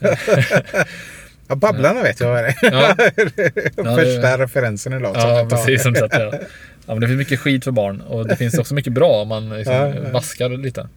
[0.00, 0.84] liksom.
[1.54, 2.56] Ja, Babblarna vet jag vad det är.
[2.72, 5.20] Ja, Ja, det- Första referensen idag.
[5.20, 5.82] som ja precis.
[5.82, 6.32] Som sagt, ja.
[6.86, 9.28] Ja, men det finns mycket skit för barn och det finns också mycket bra om
[9.28, 10.88] man liksom vaskar lite.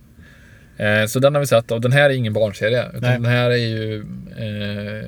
[0.77, 2.85] Eh, så den har vi sett och den här är ingen barnserie.
[2.89, 3.11] Utan Nej.
[3.13, 3.99] den här är ju
[4.37, 5.05] eh,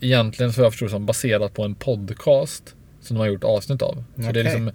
[0.00, 4.04] egentligen, så jag förstår som, baserat på en podcast som de har gjort avsnitt av.
[4.26, 4.70] Så det är liksom,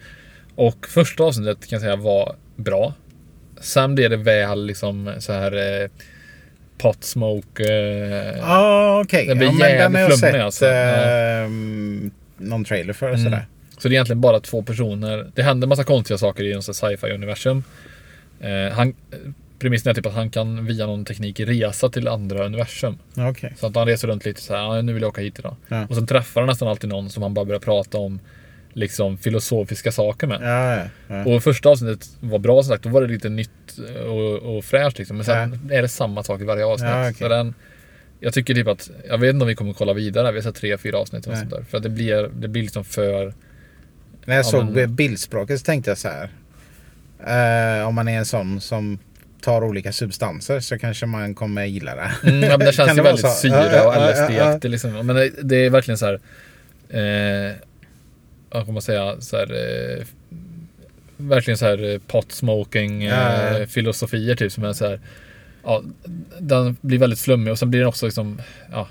[0.56, 2.94] och första avsnittet kan jag säga var bra.
[3.62, 5.90] Sen blev det väl liksom så här eh,
[6.78, 7.64] pot smoke.
[7.64, 9.28] Eh, Ja, okej.
[9.28, 10.66] Det blir ja, den jävligt flummig, alltså.
[10.66, 13.10] ehm, någon trailer för.
[13.10, 13.24] Mm.
[13.24, 13.46] Sådär.
[13.78, 15.32] Så det är egentligen bara två personer.
[15.36, 17.64] Det händer massa konstiga saker i här sci-fi-universum.
[18.42, 18.94] Eh, han,
[19.60, 22.98] premissen är typ att han kan via någon teknik resa till andra universum.
[23.18, 23.54] Okej.
[23.60, 25.56] Så att han reser runt lite så här, "Ja, nu vill jag åka hit idag.
[25.68, 25.86] Ja.
[25.90, 28.20] Och sen träffar han nästan alltid någon som han bara börjar prata om
[28.78, 30.40] liksom filosofiska saker med.
[30.42, 31.26] Ja, ja, ja.
[31.36, 33.50] Och första avsnittet var bra som sagt, då var det lite nytt
[34.08, 35.18] och, och fräscht liksom.
[35.18, 36.90] Men sen är det samma sak i varje avsnitt.
[36.90, 37.14] Ja, okej.
[37.14, 37.54] Så den,
[38.20, 40.56] jag tycker typ att, jag vet inte om vi kommer kolla vidare, vi har sett
[40.56, 41.64] tre, fyra avsnitt och sånt där.
[41.70, 43.34] För att det blir, det blir liksom för
[44.26, 46.30] När jag Ja, såg men- bildspråket så tänkte jag så här.
[47.82, 49.00] eh, om man är en sån som
[49.42, 52.12] tar olika substanser så kanske man kommer gilla det.
[52.30, 54.52] Mm, ja, men det känns ju väldigt syra Ja, och ja, ja, ja.
[54.54, 54.62] LSD.
[54.62, 56.20] Det liksom, men det, det är verkligen så här.
[56.90, 57.56] Eh,
[58.50, 59.16] vad kan man säga?
[59.22, 59.52] Så här,
[60.00, 60.06] eh,
[61.18, 63.60] verkligen så här eh, pot smoking Ja, ja, ja.
[63.60, 65.00] eh, filosofier typ som är så här.
[65.64, 65.84] Ja,
[66.40, 68.42] den blir väldigt flummig och sen blir den också liksom.
[68.72, 68.88] Ja,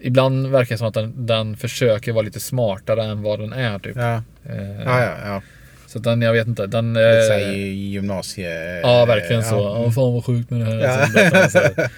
[0.00, 3.78] ibland verkar det som att den, den försöker vara lite smartare än vad den är
[3.78, 3.96] typ.
[3.96, 5.12] Ja, Eh, ja, ja.
[5.24, 5.42] ja.
[5.86, 6.66] Så den, jag vet inte.
[6.66, 8.80] Den, Lite så här eh, gymnasie...
[8.80, 9.54] Ja, verkligen så.
[9.54, 9.82] Ja.
[9.84, 10.78] Ja, fan vad sjukt med det här.
[10.78, 11.48] Ja.
[11.48, 11.88] Så, så, här.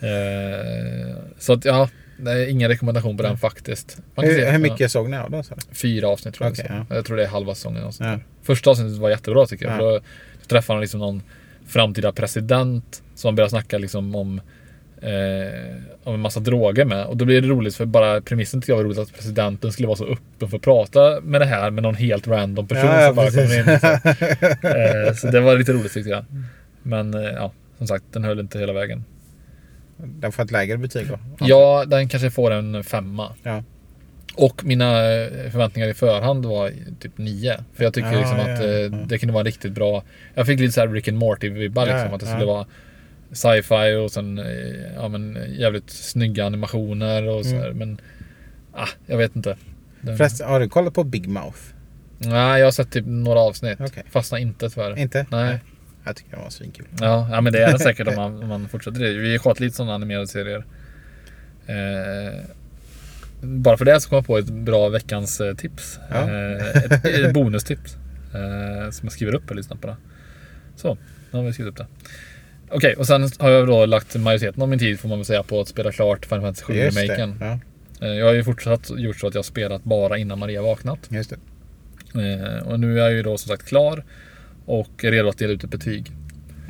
[0.00, 1.88] Eh, så att ja,
[2.26, 3.98] är ingen rekommendation på den faktiskt.
[4.16, 5.44] Hur, se, hur mycket Ja, såg ni av den?
[5.72, 6.56] fyra avsnitt tror jag.
[6.56, 6.62] Så.
[6.68, 6.86] ja.
[6.96, 7.84] Jag tror det är halva säsongen.
[7.84, 8.18] Och sånt Ja.
[8.42, 9.74] Första avsnittet var jättebra tycker jag.
[9.74, 9.78] Ja.
[9.78, 10.00] För då
[10.48, 11.22] träffar han liksom någon
[11.66, 14.40] framtida president som börjar snacka liksom om
[15.02, 17.06] eh, av en massa droger med.
[17.06, 19.88] Och då blir det roligt för bara premissen tycker jag var roligt att presidenten skulle
[19.88, 23.00] vara så öppen för att prata med det här med någon helt random person Ja,
[23.00, 23.64] ja, som bara precis.
[23.64, 23.80] kommer in.
[23.80, 23.86] Så,
[25.08, 26.24] eh, så det var lite roligt tyckte jag.
[26.82, 29.04] Men eh, ja, som sagt, den höll inte hela vägen.
[29.98, 31.18] Den får ett lägre betyg då?
[31.40, 33.32] Ja, den kanske får en femma.
[33.42, 33.62] Ja.
[34.34, 37.64] Och mina eh, förväntningar i förhand var typ nio.
[37.74, 38.68] För jag tycker Ja, liksom ja, att ja.
[38.68, 40.02] eh, det kunde vara riktigt bra.
[40.34, 42.14] Jag fick lite så här Rick and Morty-vibbar liksom.
[42.14, 42.66] Att det skulle vara
[43.32, 44.44] sci-fi och sen eh,
[44.96, 47.78] ja, men, jävligt snygga animationer och så Mm.
[47.78, 48.00] Men
[48.72, 49.56] ah, jag vet inte.
[50.00, 51.58] Den, Förresten, har du kollat på Big Mouth?
[52.18, 53.80] Nej, jag har sett typ några avsnitt.
[53.80, 54.02] Okej.
[54.10, 54.98] Fastnar inte tyvärr.
[54.98, 55.26] Inte?
[55.30, 55.58] Nej.
[56.08, 56.86] Jag tycker den var svinkul.
[57.00, 59.12] Ja, ja men det är det säkert om man, om man fortsätter det.
[59.12, 60.64] Vi kollat lite sådana animerade serier.
[61.66, 62.40] Eh,
[63.40, 65.98] bara för det så kom jag på ett bra veckans eh, tips.
[66.10, 66.16] Ja.
[66.16, 67.96] Eh, ett, ett bonustips.
[68.34, 69.96] Eh, som jag skriver upp och lyssnar på det.
[70.76, 70.98] Så,
[71.30, 71.86] nu har vi skrivit upp det.
[72.70, 75.42] Okej, och sen har jag då lagt majoriteten av min tid får man väl säga
[75.42, 77.02] på att spela klart Final Fantasy 7 Just det.
[77.02, 77.36] remaken.
[77.40, 77.58] Ja,
[78.00, 80.98] Eh, jag har ju fortsatt gjort så att jag har spelat bara innan Maria vaknat.
[81.08, 81.36] just det.
[82.22, 84.04] Eh, och nu är jag ju då som sagt klar
[84.68, 86.12] och är redo att dela ut ett betyg.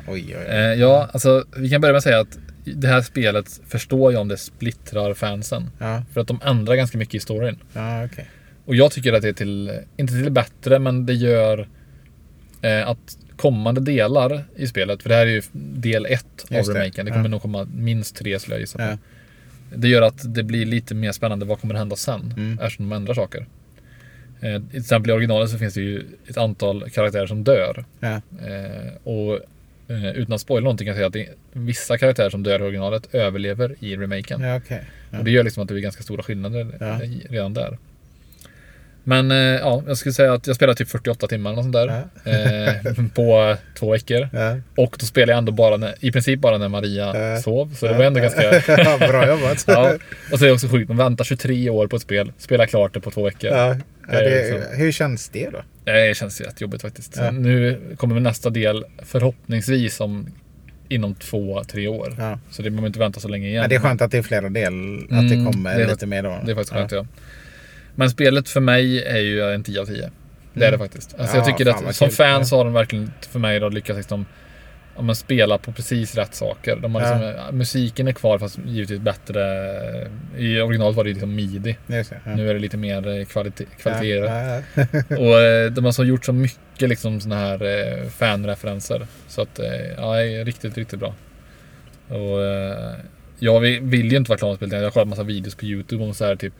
[0.07, 0.45] Oj, oj, oj.
[0.55, 4.21] Eh, ja, alltså vi kan börja med att säga att det här spelet förstår jag
[4.21, 5.69] om det splittrar fansen.
[5.79, 7.57] Ja, För att de ändrar ganska mycket i storyn.
[7.73, 8.25] ja okej.
[8.65, 11.67] Och jag tycker att det är till, inte till det bättre, men det gör
[12.61, 16.73] eh, att kommande delar i spelet, för det här är ju del ett av Just
[16.73, 17.05] det, remaken.
[17.05, 17.29] Det kommer ja.
[17.29, 18.83] nog komma minst tre skulle jag gissa på.
[18.83, 18.97] Ja.
[19.75, 21.45] Det gör att det blir lite mer spännande.
[21.45, 22.33] Vad kommer hända sen?
[22.37, 22.59] Mm.
[22.61, 23.45] Eftersom de ändrar saker.
[24.41, 27.85] Eh, till exempel i originalet så finns det ju ett antal karaktärer som dör.
[27.99, 29.39] Ja, Eh, och
[29.87, 32.59] eh, utan att spoila någonting kan jag säga att det är vissa karaktärer som dör
[32.59, 34.41] i originalet överlever i remaken.
[34.41, 34.81] ja okej.
[35.11, 35.19] Ja.
[35.19, 36.99] Och det gör liksom att det blir ganska stora skillnader Ja.
[37.29, 37.77] redan där.
[39.03, 42.03] Men eh, ja, jag skulle säga att jag spelar typ 48 timmar eller sånt där.
[42.25, 44.29] Eh, på två veckor.
[44.75, 47.73] Och då spelar jag ändå bara, när, i princip bara när Maria sov.
[47.75, 48.41] Så det var ändå ganska...
[49.07, 49.65] bra jobbat.
[50.31, 52.93] Och så är det också sjukt, man väntar 23 år på ett spel, spelar klart
[52.93, 53.49] det på två veckor.
[54.11, 55.61] Ja, Det det, liksom- hur känns det då?
[55.83, 57.15] Det känns jättejobbigt faktiskt.
[57.17, 57.31] Ja.
[57.31, 60.27] Nu kommer nästa del förhoppningsvis om
[60.89, 62.15] inom två, tre år.
[62.17, 62.39] Ja.
[62.49, 63.61] Så det behöver inte vänta så länge igen.
[63.61, 64.65] Ja, det är skönt att det är flera del,
[65.03, 66.39] att Mm, det kommer det är- lite mer då.
[66.45, 67.05] Det är faktiskt skönt ja.
[67.95, 70.11] Men spelet för mig är ju en 10 av 10.
[70.53, 71.13] Det är det faktiskt.
[71.19, 71.45] Alltså Mm.
[71.45, 72.15] Ja, jag tycker att som kul.
[72.15, 74.25] fan så har de verkligen för mig då lyckats liksom
[74.99, 76.75] ja, men spela på precis rätt saker.
[76.75, 77.51] De har liksom, Ja.
[77.51, 79.41] Musiken är kvar fast givetvis bättre.
[80.37, 81.77] I originalet var det liksom midi.
[81.87, 82.35] Det, ja.
[82.35, 84.63] Nu är det lite mer eh, kvalitet, kvaliteter.
[85.19, 89.07] Och eh, de har så gjort så mycket liksom såna här eh, fanreferenser.
[89.27, 89.65] Så att, eh,
[89.97, 91.15] ja, det är riktigt, riktigt bra.
[92.07, 92.93] Och eh,
[93.39, 94.79] jag vill, ju inte vara klar med än.
[94.79, 96.53] Jag har kollat massa videos på YouTube om så här typ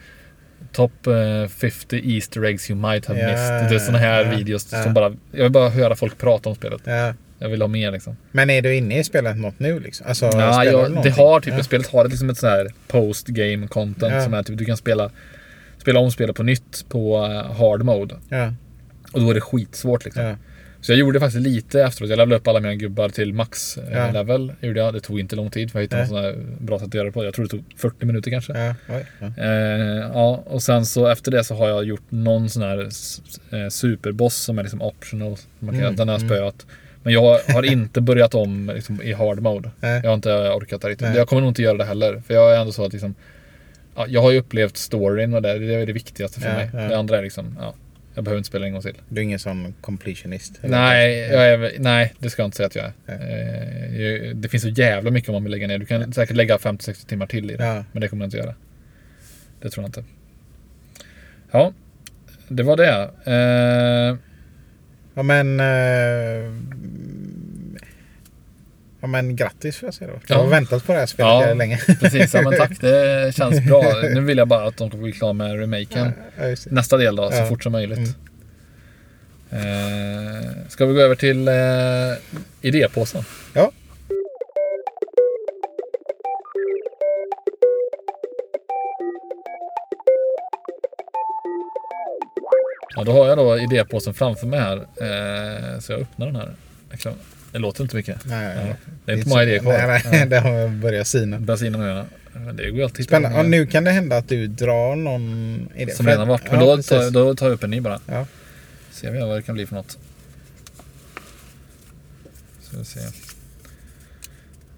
[0.72, 3.70] Top eh, 50 Easter eggs you might have missed.
[3.70, 5.16] Det är såna här videos som bara...
[5.32, 6.82] Jag vill bara höra folk prata om spelet.
[7.40, 7.46] Ja.
[7.46, 8.18] Jag vill ha mer liksom.
[8.32, 10.08] Men är du inne i spelet något nu liksom?
[10.08, 11.64] Alltså, Ja, jag, det har typ, Ja.
[11.64, 14.24] spelet har liksom ett så här post game content Ja.
[14.24, 15.12] som är typ du kan spela
[15.78, 18.16] Spela om spelet på nytt på eh, hard mode.
[18.30, 18.54] Ja,
[19.12, 20.24] Och då är det skitsvårt liksom.
[20.24, 20.36] ja,
[20.82, 22.10] Så jag gjorde faktiskt lite efteråt.
[22.10, 24.12] Jag levlade upp alla mina gubbar till max eh, Ja.
[24.12, 24.54] level.
[24.62, 24.94] Gjorde jag.
[24.94, 27.12] Det tog inte lång tid för jag hittade något sånt bra sätt att göra det
[27.12, 27.24] på.
[27.26, 28.54] Jag tror det tog 40 minuter kanske.
[28.54, 28.76] ja,
[29.20, 29.28] ja.
[29.44, 32.80] Eh, ja, och sen så efter det så har jag gjort någon sån här
[33.52, 35.38] eh, superboss som är liksom optional.
[35.60, 36.52] Man kan, Mm, Den har jag mm.
[37.10, 39.72] Men jag har inte börjat om liksom, i hard mode.
[39.80, 40.00] Nej.
[40.04, 41.08] Jag har inte orkat det riktigt.
[41.08, 41.18] Nej.
[41.18, 42.22] Jag kommer nog inte göra det heller.
[42.28, 43.16] För jag är ändå så att liksom,
[43.96, 46.70] ja, jag har ju upplevt storyn och det, det är det viktigaste för Ja, mig.
[46.74, 46.80] ja.
[46.80, 47.74] Det andra är liksom, ja,
[48.16, 48.96] jag behöver inte spela en gång till.
[49.10, 50.60] Du är ingen sån completionist?
[50.62, 54.30] Nej, är, nej, det ska jag inte säga att jag är.
[54.30, 55.78] Eh, det finns så jävla mycket om man vill lägga ner.
[55.78, 57.86] Du kan säkert lägga 50-60 timmar till i det.
[57.92, 58.56] Men det kommer jag inte göra.
[59.62, 60.04] Det tror jag inte.
[61.52, 61.74] Ja,
[62.48, 63.02] det var det.
[63.26, 64.18] Eh,
[65.14, 65.60] Ja men...
[65.60, 66.52] Eh,
[69.02, 70.20] ja men grattis får jag säga då.
[70.28, 70.44] Jag Ja.
[70.44, 71.54] har väntat på det här spelet Ja.
[71.54, 71.78] länge.
[71.78, 72.82] precis, ja, men tack.
[72.82, 73.84] Det känns bra.
[74.14, 76.12] Nu vill jag bara att de kommer bli klara med remaken.
[76.40, 76.56] Ja.
[76.70, 77.98] Nästa del då, så fort som möjligt.
[77.98, 78.14] Mm.
[79.52, 81.54] Eh, ska vi gå över till eh,
[82.62, 83.24] idépåsen?
[93.00, 93.06] Ja.
[93.06, 94.78] Ja, då har jag då idépåsen framför mig här.
[94.78, 96.52] Eh, så jag öppnar den här.
[96.92, 97.14] Liksom,
[97.52, 98.26] Det låter inte mycket.
[98.26, 99.74] Nej, Ja, det är inte många idéer kvar.
[99.88, 101.38] Nej, nej, det har börjat sina.
[101.38, 102.06] Och ögonen.
[102.34, 103.40] Men det går ju alltid Spännande.
[103.40, 105.92] Och nu kan det hända att du drar någon idé.
[105.92, 106.52] Som redan varit.
[106.52, 108.00] Men ja, då, tar, då tar jag upp en ny bara.
[108.06, 108.26] Ja.
[108.92, 109.98] Ser vi vad det kan bli för något.
[112.62, 113.00] Ska vi se.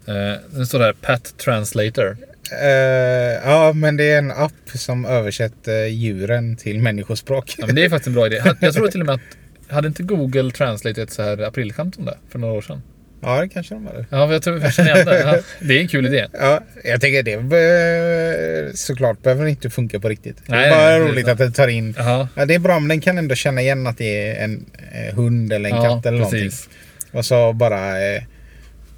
[0.05, 2.17] Eh, nu står det här Pat Translator.
[2.61, 7.55] Eh, ja, men det är en app som översätter djuren till människospråk.
[7.57, 8.41] Ja, men det är faktiskt en bra idé.
[8.59, 9.21] Jag tror till och med att
[9.73, 12.81] hade inte Google Translate ett så här aprilskämt om det för några år sedan?
[13.23, 14.05] Ja, det kanske de hade.
[14.09, 15.19] Ja, jag tror jag känner det.
[15.19, 16.27] Ja, det är en kul idé.
[16.33, 20.37] Ja, jag tänker det be- såklart behöver inte funka på riktigt.
[20.45, 21.31] det Nej, är bara nej, roligt nej.
[21.31, 21.95] att det tar in.
[21.97, 24.65] Ja, Ja, det är bra, men den kan ändå känna igen att det är en
[24.93, 26.43] eh, hund eller en ja katt eller någonting.
[26.43, 26.69] precis.
[27.11, 28.21] Och så bara eh,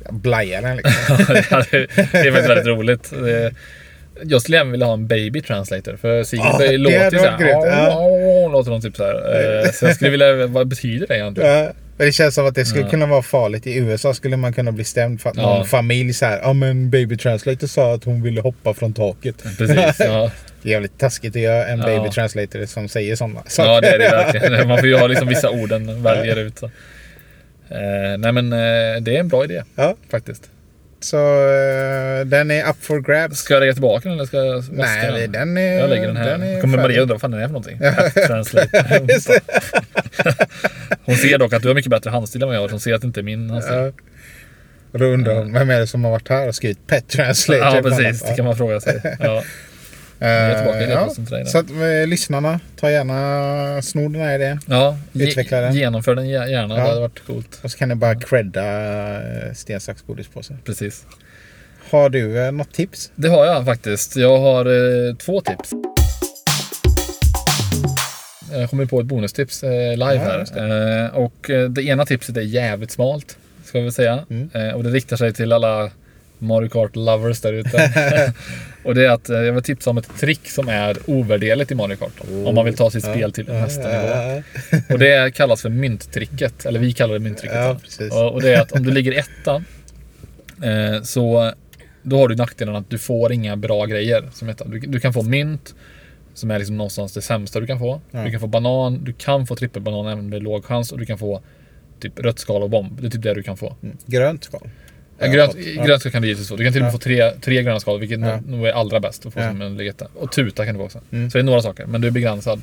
[0.09, 1.17] blajar den liksom.
[1.71, 3.13] Det det är faktiskt väldigt roligt.
[4.23, 5.97] Jag skulle även vilja ha en baby translator.
[6.01, 7.47] För Sigrid det låter ju såhär.
[7.49, 8.49] ja.
[8.51, 9.15] Låter de typ såhär.
[9.65, 11.51] Eh, Så jag skulle vilja, vad betyder det egentligen?
[11.51, 12.89] Ja, men det känns som att det skulle Ja.
[12.89, 13.67] kunna vara farligt.
[13.67, 15.41] I USA skulle man kunna bli stämd för att Ja.
[15.57, 19.35] någon familj så här, ja men baby translator sa att hon ville hoppa från taket.
[19.57, 20.31] Precis, ja.
[20.61, 21.85] Jävligt taskigt att göra en Ja.
[21.85, 24.67] baby translator som säger sådana Ja, det är det verkligen.
[24.67, 26.59] Man får ju ha liksom vissa orden väljer ut.
[26.59, 26.69] Så.
[27.73, 30.49] Eh, nej men eh, det är en bra idé Ja, faktiskt.
[30.99, 33.37] så eh, den är up for grabs.
[33.39, 35.31] Ska jag lägga tillbaka den eller ska jag vaska Nej, den?
[35.31, 36.39] den är Jag lägger den här.
[36.39, 36.77] är Kommer.
[36.77, 37.79] Maria undra vad fan den är för någonting?
[38.27, 38.83] Translate.
[41.05, 42.69] Hon ser dock att du har mycket bättre handstil än vad jag har.
[42.69, 43.75] Hon ser att det inte är min handstil.
[43.75, 43.91] Ja.
[44.91, 47.65] Och då undrar hon, vem är det som har varit här och skrivit pet translator?
[47.75, 48.23] Ja, bland precis.
[48.29, 49.17] Det kan man fråga sig.
[49.19, 49.43] Ja.
[50.19, 51.09] Eh, tillbaka ja.
[51.45, 54.59] Så att eh, lyssnarna, ta gärna, snor den här idén.
[54.67, 55.73] Ja, Utveckla den.
[55.73, 56.77] Genomför den gär- gärna.
[56.77, 56.81] Ja.
[56.83, 57.59] Det hade varit coolt.
[57.63, 58.63] Och så kan ni bara credda
[59.47, 60.53] eh, sten, sax, godispåse.
[60.65, 61.05] Precis.
[61.89, 63.11] Har du eh, något tips?
[63.15, 64.15] Det har jag faktiskt.
[64.15, 64.65] Jag har
[65.09, 65.69] eh, två tips.
[68.51, 71.03] Jag kommer på ett bonustips eh, live Ja, här.
[71.05, 73.37] Eh, och det ena tipset är jävligt smalt.
[73.65, 74.25] Ska vi säga.
[74.29, 74.75] Mm.
[74.75, 75.91] Och det riktar sig till alla
[76.43, 78.33] Mario Kart lovers där ute.
[78.83, 81.75] och det är att eh, jag vill tipsa om ett trick som är ovärderligt i
[81.75, 82.13] Mario Kart.
[82.45, 84.43] Om man vill ta sitt spel till nästa nivå.
[84.89, 86.65] Och det kallas för mynttricket.
[86.65, 87.57] Eller vi kallar det mynttricket.
[87.57, 87.79] Ja.
[88.11, 89.63] Och, och det är att om du ligger etta
[90.63, 91.53] eh, så
[92.01, 94.29] då har du nackdelen att du får inga bra grejer.
[94.33, 94.65] Som heter.
[94.65, 95.75] Du, du kan få mynt
[96.33, 98.01] som är liksom någonstans det sämsta du kan få.
[98.11, 98.23] Ja.
[98.23, 101.17] Du kan få banan, du kan få trippelbanan även med låg chans och du kan
[101.17, 101.41] få
[101.99, 103.01] typ rött skal och bomb.
[103.01, 103.75] Det är typ det du kan få.
[103.83, 103.97] Mm.
[104.05, 104.69] Grönt skal.
[105.25, 105.55] Ja, grönt.
[105.75, 105.85] Ja.
[105.85, 106.55] grönt skal kan du givetvis få.
[106.55, 108.39] Du kan till och med få tre, tre gröna skal, vilket Ja.
[108.47, 110.07] nog är allra bäst att få som en legetta.
[110.15, 110.99] Och tuta kan du få också.
[111.11, 111.29] Mm.
[111.31, 112.61] Så det är några saker, men du är begränsad.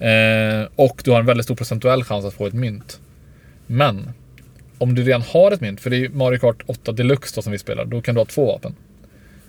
[0.00, 3.00] Eh, och du har en väldigt stor procentuell chans att få ett mynt.
[3.66, 4.10] Men
[4.78, 7.52] om du redan har ett mynt, för det är Mario Kart 8 Deluxe då som
[7.52, 8.74] vi spelar, då kan du ha två vapen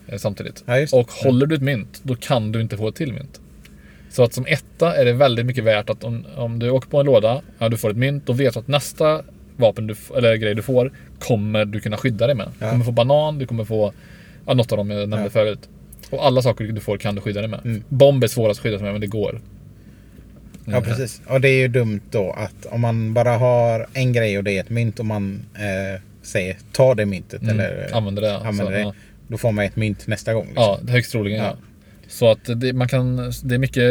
[0.08, 0.64] eh, samtidigt.
[0.66, 0.88] Ja.
[0.92, 3.40] Och håller du ett mynt, då kan du inte få ett till mynt.
[4.10, 7.00] Så att som etta är det väldigt mycket värt att om, om du åker på
[7.00, 9.22] en låda, ja, du får ett mynt, då vet du att nästa
[9.58, 12.48] vapen du, eller grej du får kommer du kunna skydda dig med.
[12.60, 12.72] Du Ja.
[12.72, 13.94] kommer få banan, du kommer få
[14.46, 15.30] ja, något av dem jag nämnde Ja.
[15.30, 15.70] förut.
[16.10, 17.60] Och alla saker du får kan du skydda dig med.
[17.66, 17.84] Mm.
[17.90, 19.42] Bomb är svårast att skydda sig med, men det går.
[20.66, 21.22] Ja, precis.
[21.28, 24.52] Och det är ju dumt då att om man bara har en grej och det
[24.58, 27.60] är ett mynt och man eh, säger ta det myntet Mm.
[27.60, 28.36] eller Använder det.
[28.38, 28.80] använder så, det.
[28.80, 28.94] Ja.
[29.28, 30.46] Då får man ett mynt nästa gång.
[30.48, 30.64] Liksom.
[30.64, 31.56] ja, högst troligen ja.
[32.10, 33.84] Så att det, man kan, det är mycket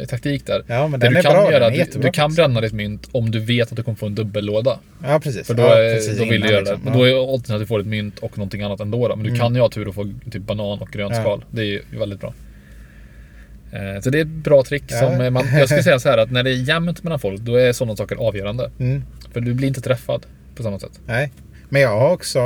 [0.00, 0.62] eh, taktik där.
[0.66, 1.52] Ja, men det den du är kan bra.
[1.52, 3.96] göra, den är du, du kan bränna ditt mynt om du vet att du kommer
[3.98, 4.78] få en dubbellåda.
[5.02, 5.46] Ja, precis.
[5.46, 6.80] För då, ja, är, precis då vill du göra liksom.
[6.84, 6.90] det.
[6.92, 9.08] Då är oddsen att du får ett mynt och någonting annat ändå.
[9.08, 9.16] Då.
[9.16, 9.40] Men du Mm.
[9.40, 11.20] kan ju ha tur och få typ banan och grönt Ja.
[11.20, 11.44] skal.
[11.50, 12.34] Det är ju väldigt bra.
[13.72, 14.84] Eh, Så det är ett bra trick.
[14.88, 14.98] Ja.
[15.00, 17.40] Som eh, man, jag skulle säga så här att när det är jämnt mellan folk,
[17.40, 18.70] då är sådana saker avgörande.
[18.80, 19.02] Mm.
[19.32, 21.00] För du blir inte träffad på samma sätt.
[21.06, 21.32] Nej.
[21.68, 22.40] Men jag har också,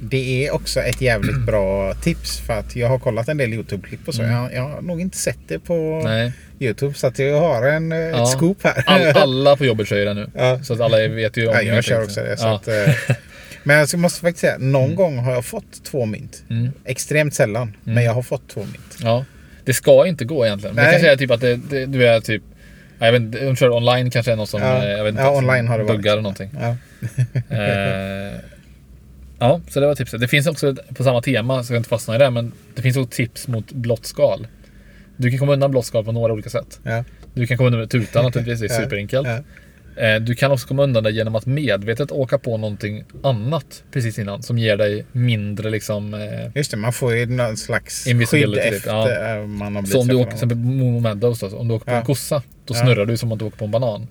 [0.00, 4.08] det är också ett jävligt bra tips för att jag har kollat en del YouTube-klipp
[4.08, 4.22] och så.
[4.22, 4.34] Mm.
[4.34, 6.32] Jag, jag har nog inte sett det på Nej.
[6.58, 8.22] YouTube så att jag har en, eh, Ja.
[8.22, 8.82] ett scoop här.
[8.86, 10.30] All, alla på jobbet kör ju det nu.
[10.34, 10.62] Ja.
[10.62, 12.36] Så att alla vet ju om Ja, jag kör också det.
[12.36, 12.54] Så Ja.
[12.54, 12.94] att, eh,
[13.62, 16.42] men jag måste faktiskt säga, någon gång har jag fått två mynt.
[16.50, 16.72] Mm.
[16.84, 18.96] Extremt sällan, men jag har fått två mynt.
[19.02, 19.24] Ja.
[19.64, 20.74] Det ska inte gå egentligen.
[20.76, 20.92] Men Nej.
[20.92, 22.42] det kanske är typ att det, det, du är typ
[23.06, 24.84] jag vet inte, de kör online kanske är någon som Ja.
[24.84, 25.96] eh, jag vet inte, Ja, online har det varit.
[25.96, 26.50] buggar eller någonting.
[26.60, 26.76] Ja.
[27.56, 28.40] Eh,
[29.38, 30.20] ja, så det var tipset.
[30.20, 32.96] Det finns också på samma tema, så jag inte fastna i det, men det finns
[32.96, 34.46] också tips mot blått skal.
[35.16, 36.80] Du kan komma undan blått skal på några olika sätt.
[36.82, 37.04] Ja.
[37.34, 39.28] Du kan komma undan med tutan naturligtvis, det är superenkelt.
[40.00, 44.18] Eh, Du kan också komma undan det genom att medvetet åka på någonting annat precis
[44.18, 46.20] innan som ger dig mindre liksom eh,
[46.54, 49.10] Just det, man får ju någon slags skydd efter Ja.
[49.36, 50.56] eh, man har blivit Så om du åker till
[51.02, 51.96] Meadows, då, om du åker på Ja.
[51.96, 52.80] en kossa, då Ja.
[52.80, 54.06] snurrar du som om du åker på en banan.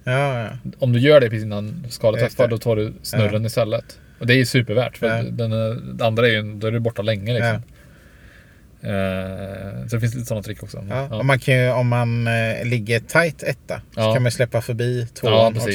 [0.79, 3.99] Om du gör det precis innan skalet träffar, då tar du snurren istället.
[4.19, 5.51] Och det är ju supervärt, för den, den
[6.01, 7.61] andra är ju, då är du borta länge liksom.
[8.83, 10.85] Eh, så det finns lite sådana trick också.
[10.89, 11.07] Ja.
[11.11, 11.23] Ja.
[11.23, 14.13] Man kan ju, om man eh, ligger tight etta så Ja.
[14.13, 15.69] kan man släppa förbi tvåan också.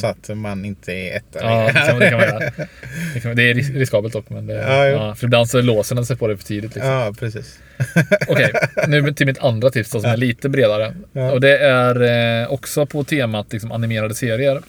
[0.00, 2.38] Så att man inte är etta Ja, det kan, man- det kan man göra.
[3.14, 6.16] Det, kan, det är ris- riskabelt dock, men det, för ibland så låser den sig
[6.16, 6.74] på det för tidigt.
[6.74, 6.92] Liksom.
[6.92, 7.58] Ja, precis.
[8.28, 8.52] Okej,
[8.88, 10.94] nu till mitt andra tips då, som är lite bredare.
[11.32, 12.02] Och det är
[12.42, 14.60] eh, också på temat liksom, animerade serier.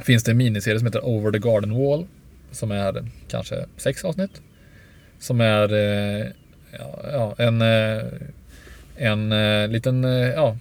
[0.00, 2.06] Finns det en miniserie som heter Over the Garden Wall.
[2.52, 4.30] Som är kanske sex avsnitt.
[5.20, 5.68] Som är
[7.12, 8.02] ja, en, eh,
[8.96, 10.56] en eh, liten eh, ja,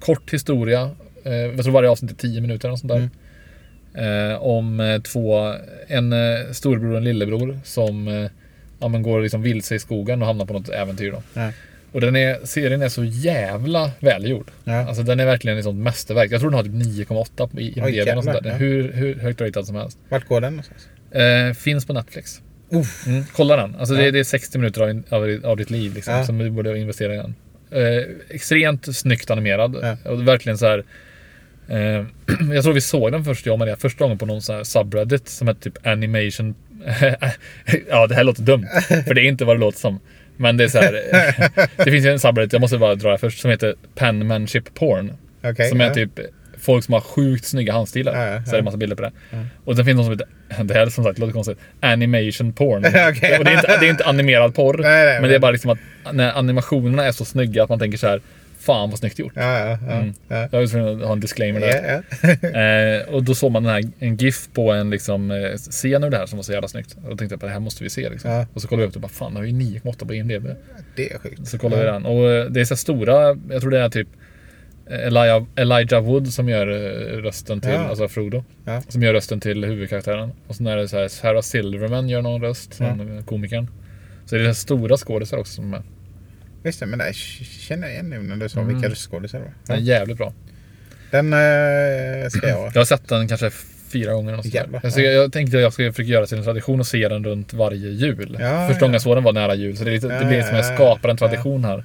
[0.00, 0.90] kort historia.
[1.56, 3.08] Jag tror varje avsnitt är tio minuter och sånt där.
[3.94, 4.30] Mm.
[4.32, 5.54] Eh, om två,
[5.86, 8.30] en eh, storbror och en lillebror som eh,
[8.80, 11.10] ja, men går liksom vilse i skogen och hamnar på något äventyr.
[11.12, 11.22] Då.
[11.34, 11.50] Ja.
[11.92, 14.50] Och den är, serien är så jävla välgjord.
[14.64, 14.86] Ja.
[14.88, 16.32] Alltså den är verkligen ett sånt mästerverk.
[16.32, 18.46] Jag tror den har typ 9,8 på i- IMDb.
[18.58, 19.98] Hur, hur högt ratad som helst.
[20.08, 20.88] Vart går den någonstans?
[21.10, 22.40] Eh, finns på Netflix.
[23.06, 23.76] Mm, kolla den.
[23.76, 26.78] Alltså det, det är 60 minuter av, av, av ditt liv liksom, som du borde
[26.78, 27.34] investera i den.
[27.70, 29.98] Eh, extremt snyggt animerad.
[30.04, 30.84] Och verkligen så här.
[31.68, 32.04] Eh,
[32.52, 34.64] jag tror vi såg den först, jag och Maria, första gången på någon sån här
[34.64, 36.54] subreddit som heter typ animation.
[37.88, 38.66] ja, det här låter dumt.
[38.88, 40.00] För det är inte vad det låter som.
[40.36, 40.92] Men det är så här.
[41.84, 45.12] det finns ju en subreddit, jag måste bara dra det först, som heter Penmanship Porn.
[45.42, 45.94] Okej, som är ja.
[45.94, 46.20] typ
[46.64, 48.14] folk som har sjukt snygga handstilar.
[48.14, 48.64] Ja, ja, Så är det ja.
[48.64, 49.12] massa bilder på det.
[49.64, 52.84] Och sen finns någon som heter, det här som sagt låter konstigt, animation porn.
[53.10, 53.38] Okej.
[53.38, 54.78] Och det, är inte, det är inte animerad porr.
[54.78, 55.78] Nej, nej, men det är bara liksom att
[56.14, 58.20] när animationerna är så snygga att man tänker så här,
[58.64, 59.32] fan vad snyggt gjort.
[59.36, 59.92] Ja, ja, ja.
[59.92, 60.14] Mm.
[60.28, 60.48] ja.
[60.52, 61.68] Jag var tvungen att ha en disclaimer där.
[61.68, 62.48] Ja, ja.
[62.64, 66.10] Eh, och då såg man den här, en GIF på en liksom, eh, scen ur
[66.10, 66.96] det här som var så jävla snyggt.
[67.04, 68.08] Och då tänkte jag på det här måste vi se.
[68.10, 68.30] Liksom.
[68.30, 68.46] Ja.
[68.54, 70.46] Och så kollade vi upp det och bara, fan det har ju 9,8 på IMDB.
[70.96, 71.48] Det är sjukt.
[71.48, 72.06] Så kollade vi den.
[72.06, 74.08] Och eh, det är så stora, jag tror det är typ
[74.90, 77.78] Elijah, Elijah Wood som gör eh, rösten till, Ja.
[77.88, 78.44] alltså Frodo.
[78.64, 78.82] Ja.
[78.88, 80.32] Som gör rösten till huvudkaraktären.
[80.46, 82.86] Och sen är det så här, Sarah Silverman gör någon röst, Ja.
[82.86, 83.66] från komikern.
[84.26, 85.82] Så det är här stora skådisar också som är med.
[86.62, 88.74] Visst det, men det känner jag igen nu när du sa Mm.
[88.74, 89.52] vilka röstskådisar det var.
[89.66, 89.86] Den är Ja.
[89.98, 90.32] jävligt bra.
[91.10, 93.50] Den eh, ska jag Jag har sett den kanske
[93.92, 94.40] fyra gånger.
[94.44, 94.80] Jävlar.
[94.84, 97.52] Jag, jag tänkte att jag skulle försöka göra till en tradition och se den runt
[97.54, 98.36] varje jul.
[98.40, 98.94] Ja, Första gången ja.
[98.94, 99.76] jag såg den var nära jul.
[99.76, 101.28] Så det, är lite, det Ja, blir som att jag ja, skapar en ja.
[101.28, 101.84] tradition här.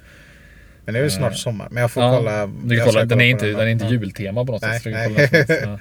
[0.92, 1.68] Men det är ju snart Eh, sommar.
[1.70, 2.46] Men jag får Ja, kolla.
[2.64, 3.90] du kan kolla, den, är på inte, den är inte Ja.
[3.90, 4.92] jultema på något Nej, sätt.
[4.92, 5.28] nej.
[5.30, 5.44] kolla.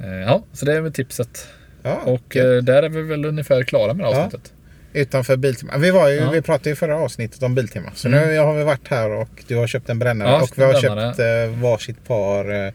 [0.00, 0.06] Ja.
[0.06, 1.46] Eh, ja, så det är väl tipset.
[1.82, 2.56] Ja, Och okej.
[2.56, 4.08] eh, där är vi väl ungefär klara med Ja.
[4.24, 4.52] avsnittet.
[4.92, 5.76] Utanför Biltema.
[5.78, 6.30] Vi, var ju, Ja.
[6.30, 7.90] vi pratade i förra avsnittet om Biltema.
[7.94, 8.28] Så Mm.
[8.28, 10.28] nu har vi varit här och du har köpt en brännare.
[10.30, 11.14] Ja, och vi har brännare.
[11.14, 12.72] köpt eh, varsitt par eh,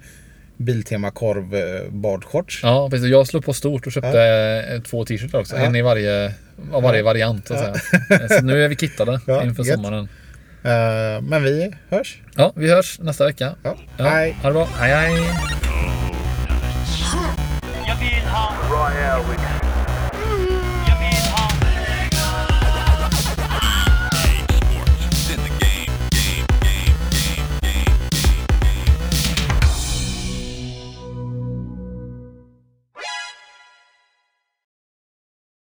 [0.57, 2.59] Biltema korv eh, badshorts.
[2.63, 3.07] Ja, precis.
[3.07, 4.21] Jag slog på stort och köpte
[4.73, 5.55] eh, två t-shirtar också.
[5.55, 5.61] Ja.
[5.61, 6.33] En i varje,
[6.71, 7.05] varje Ja.
[7.05, 7.47] variant.
[7.47, 7.55] Så,
[8.29, 9.75] så nu är vi kittade Ja, inför gött.
[9.75, 10.09] sommaren.
[10.63, 12.17] Eh, men vi hörs.
[12.35, 13.55] Ja, vi hörs nästa vecka.
[13.63, 13.75] Ja.
[13.97, 14.37] Ja, Hej.
[14.41, 14.67] Ha det bra.
[14.79, 15.29] Hej, hej.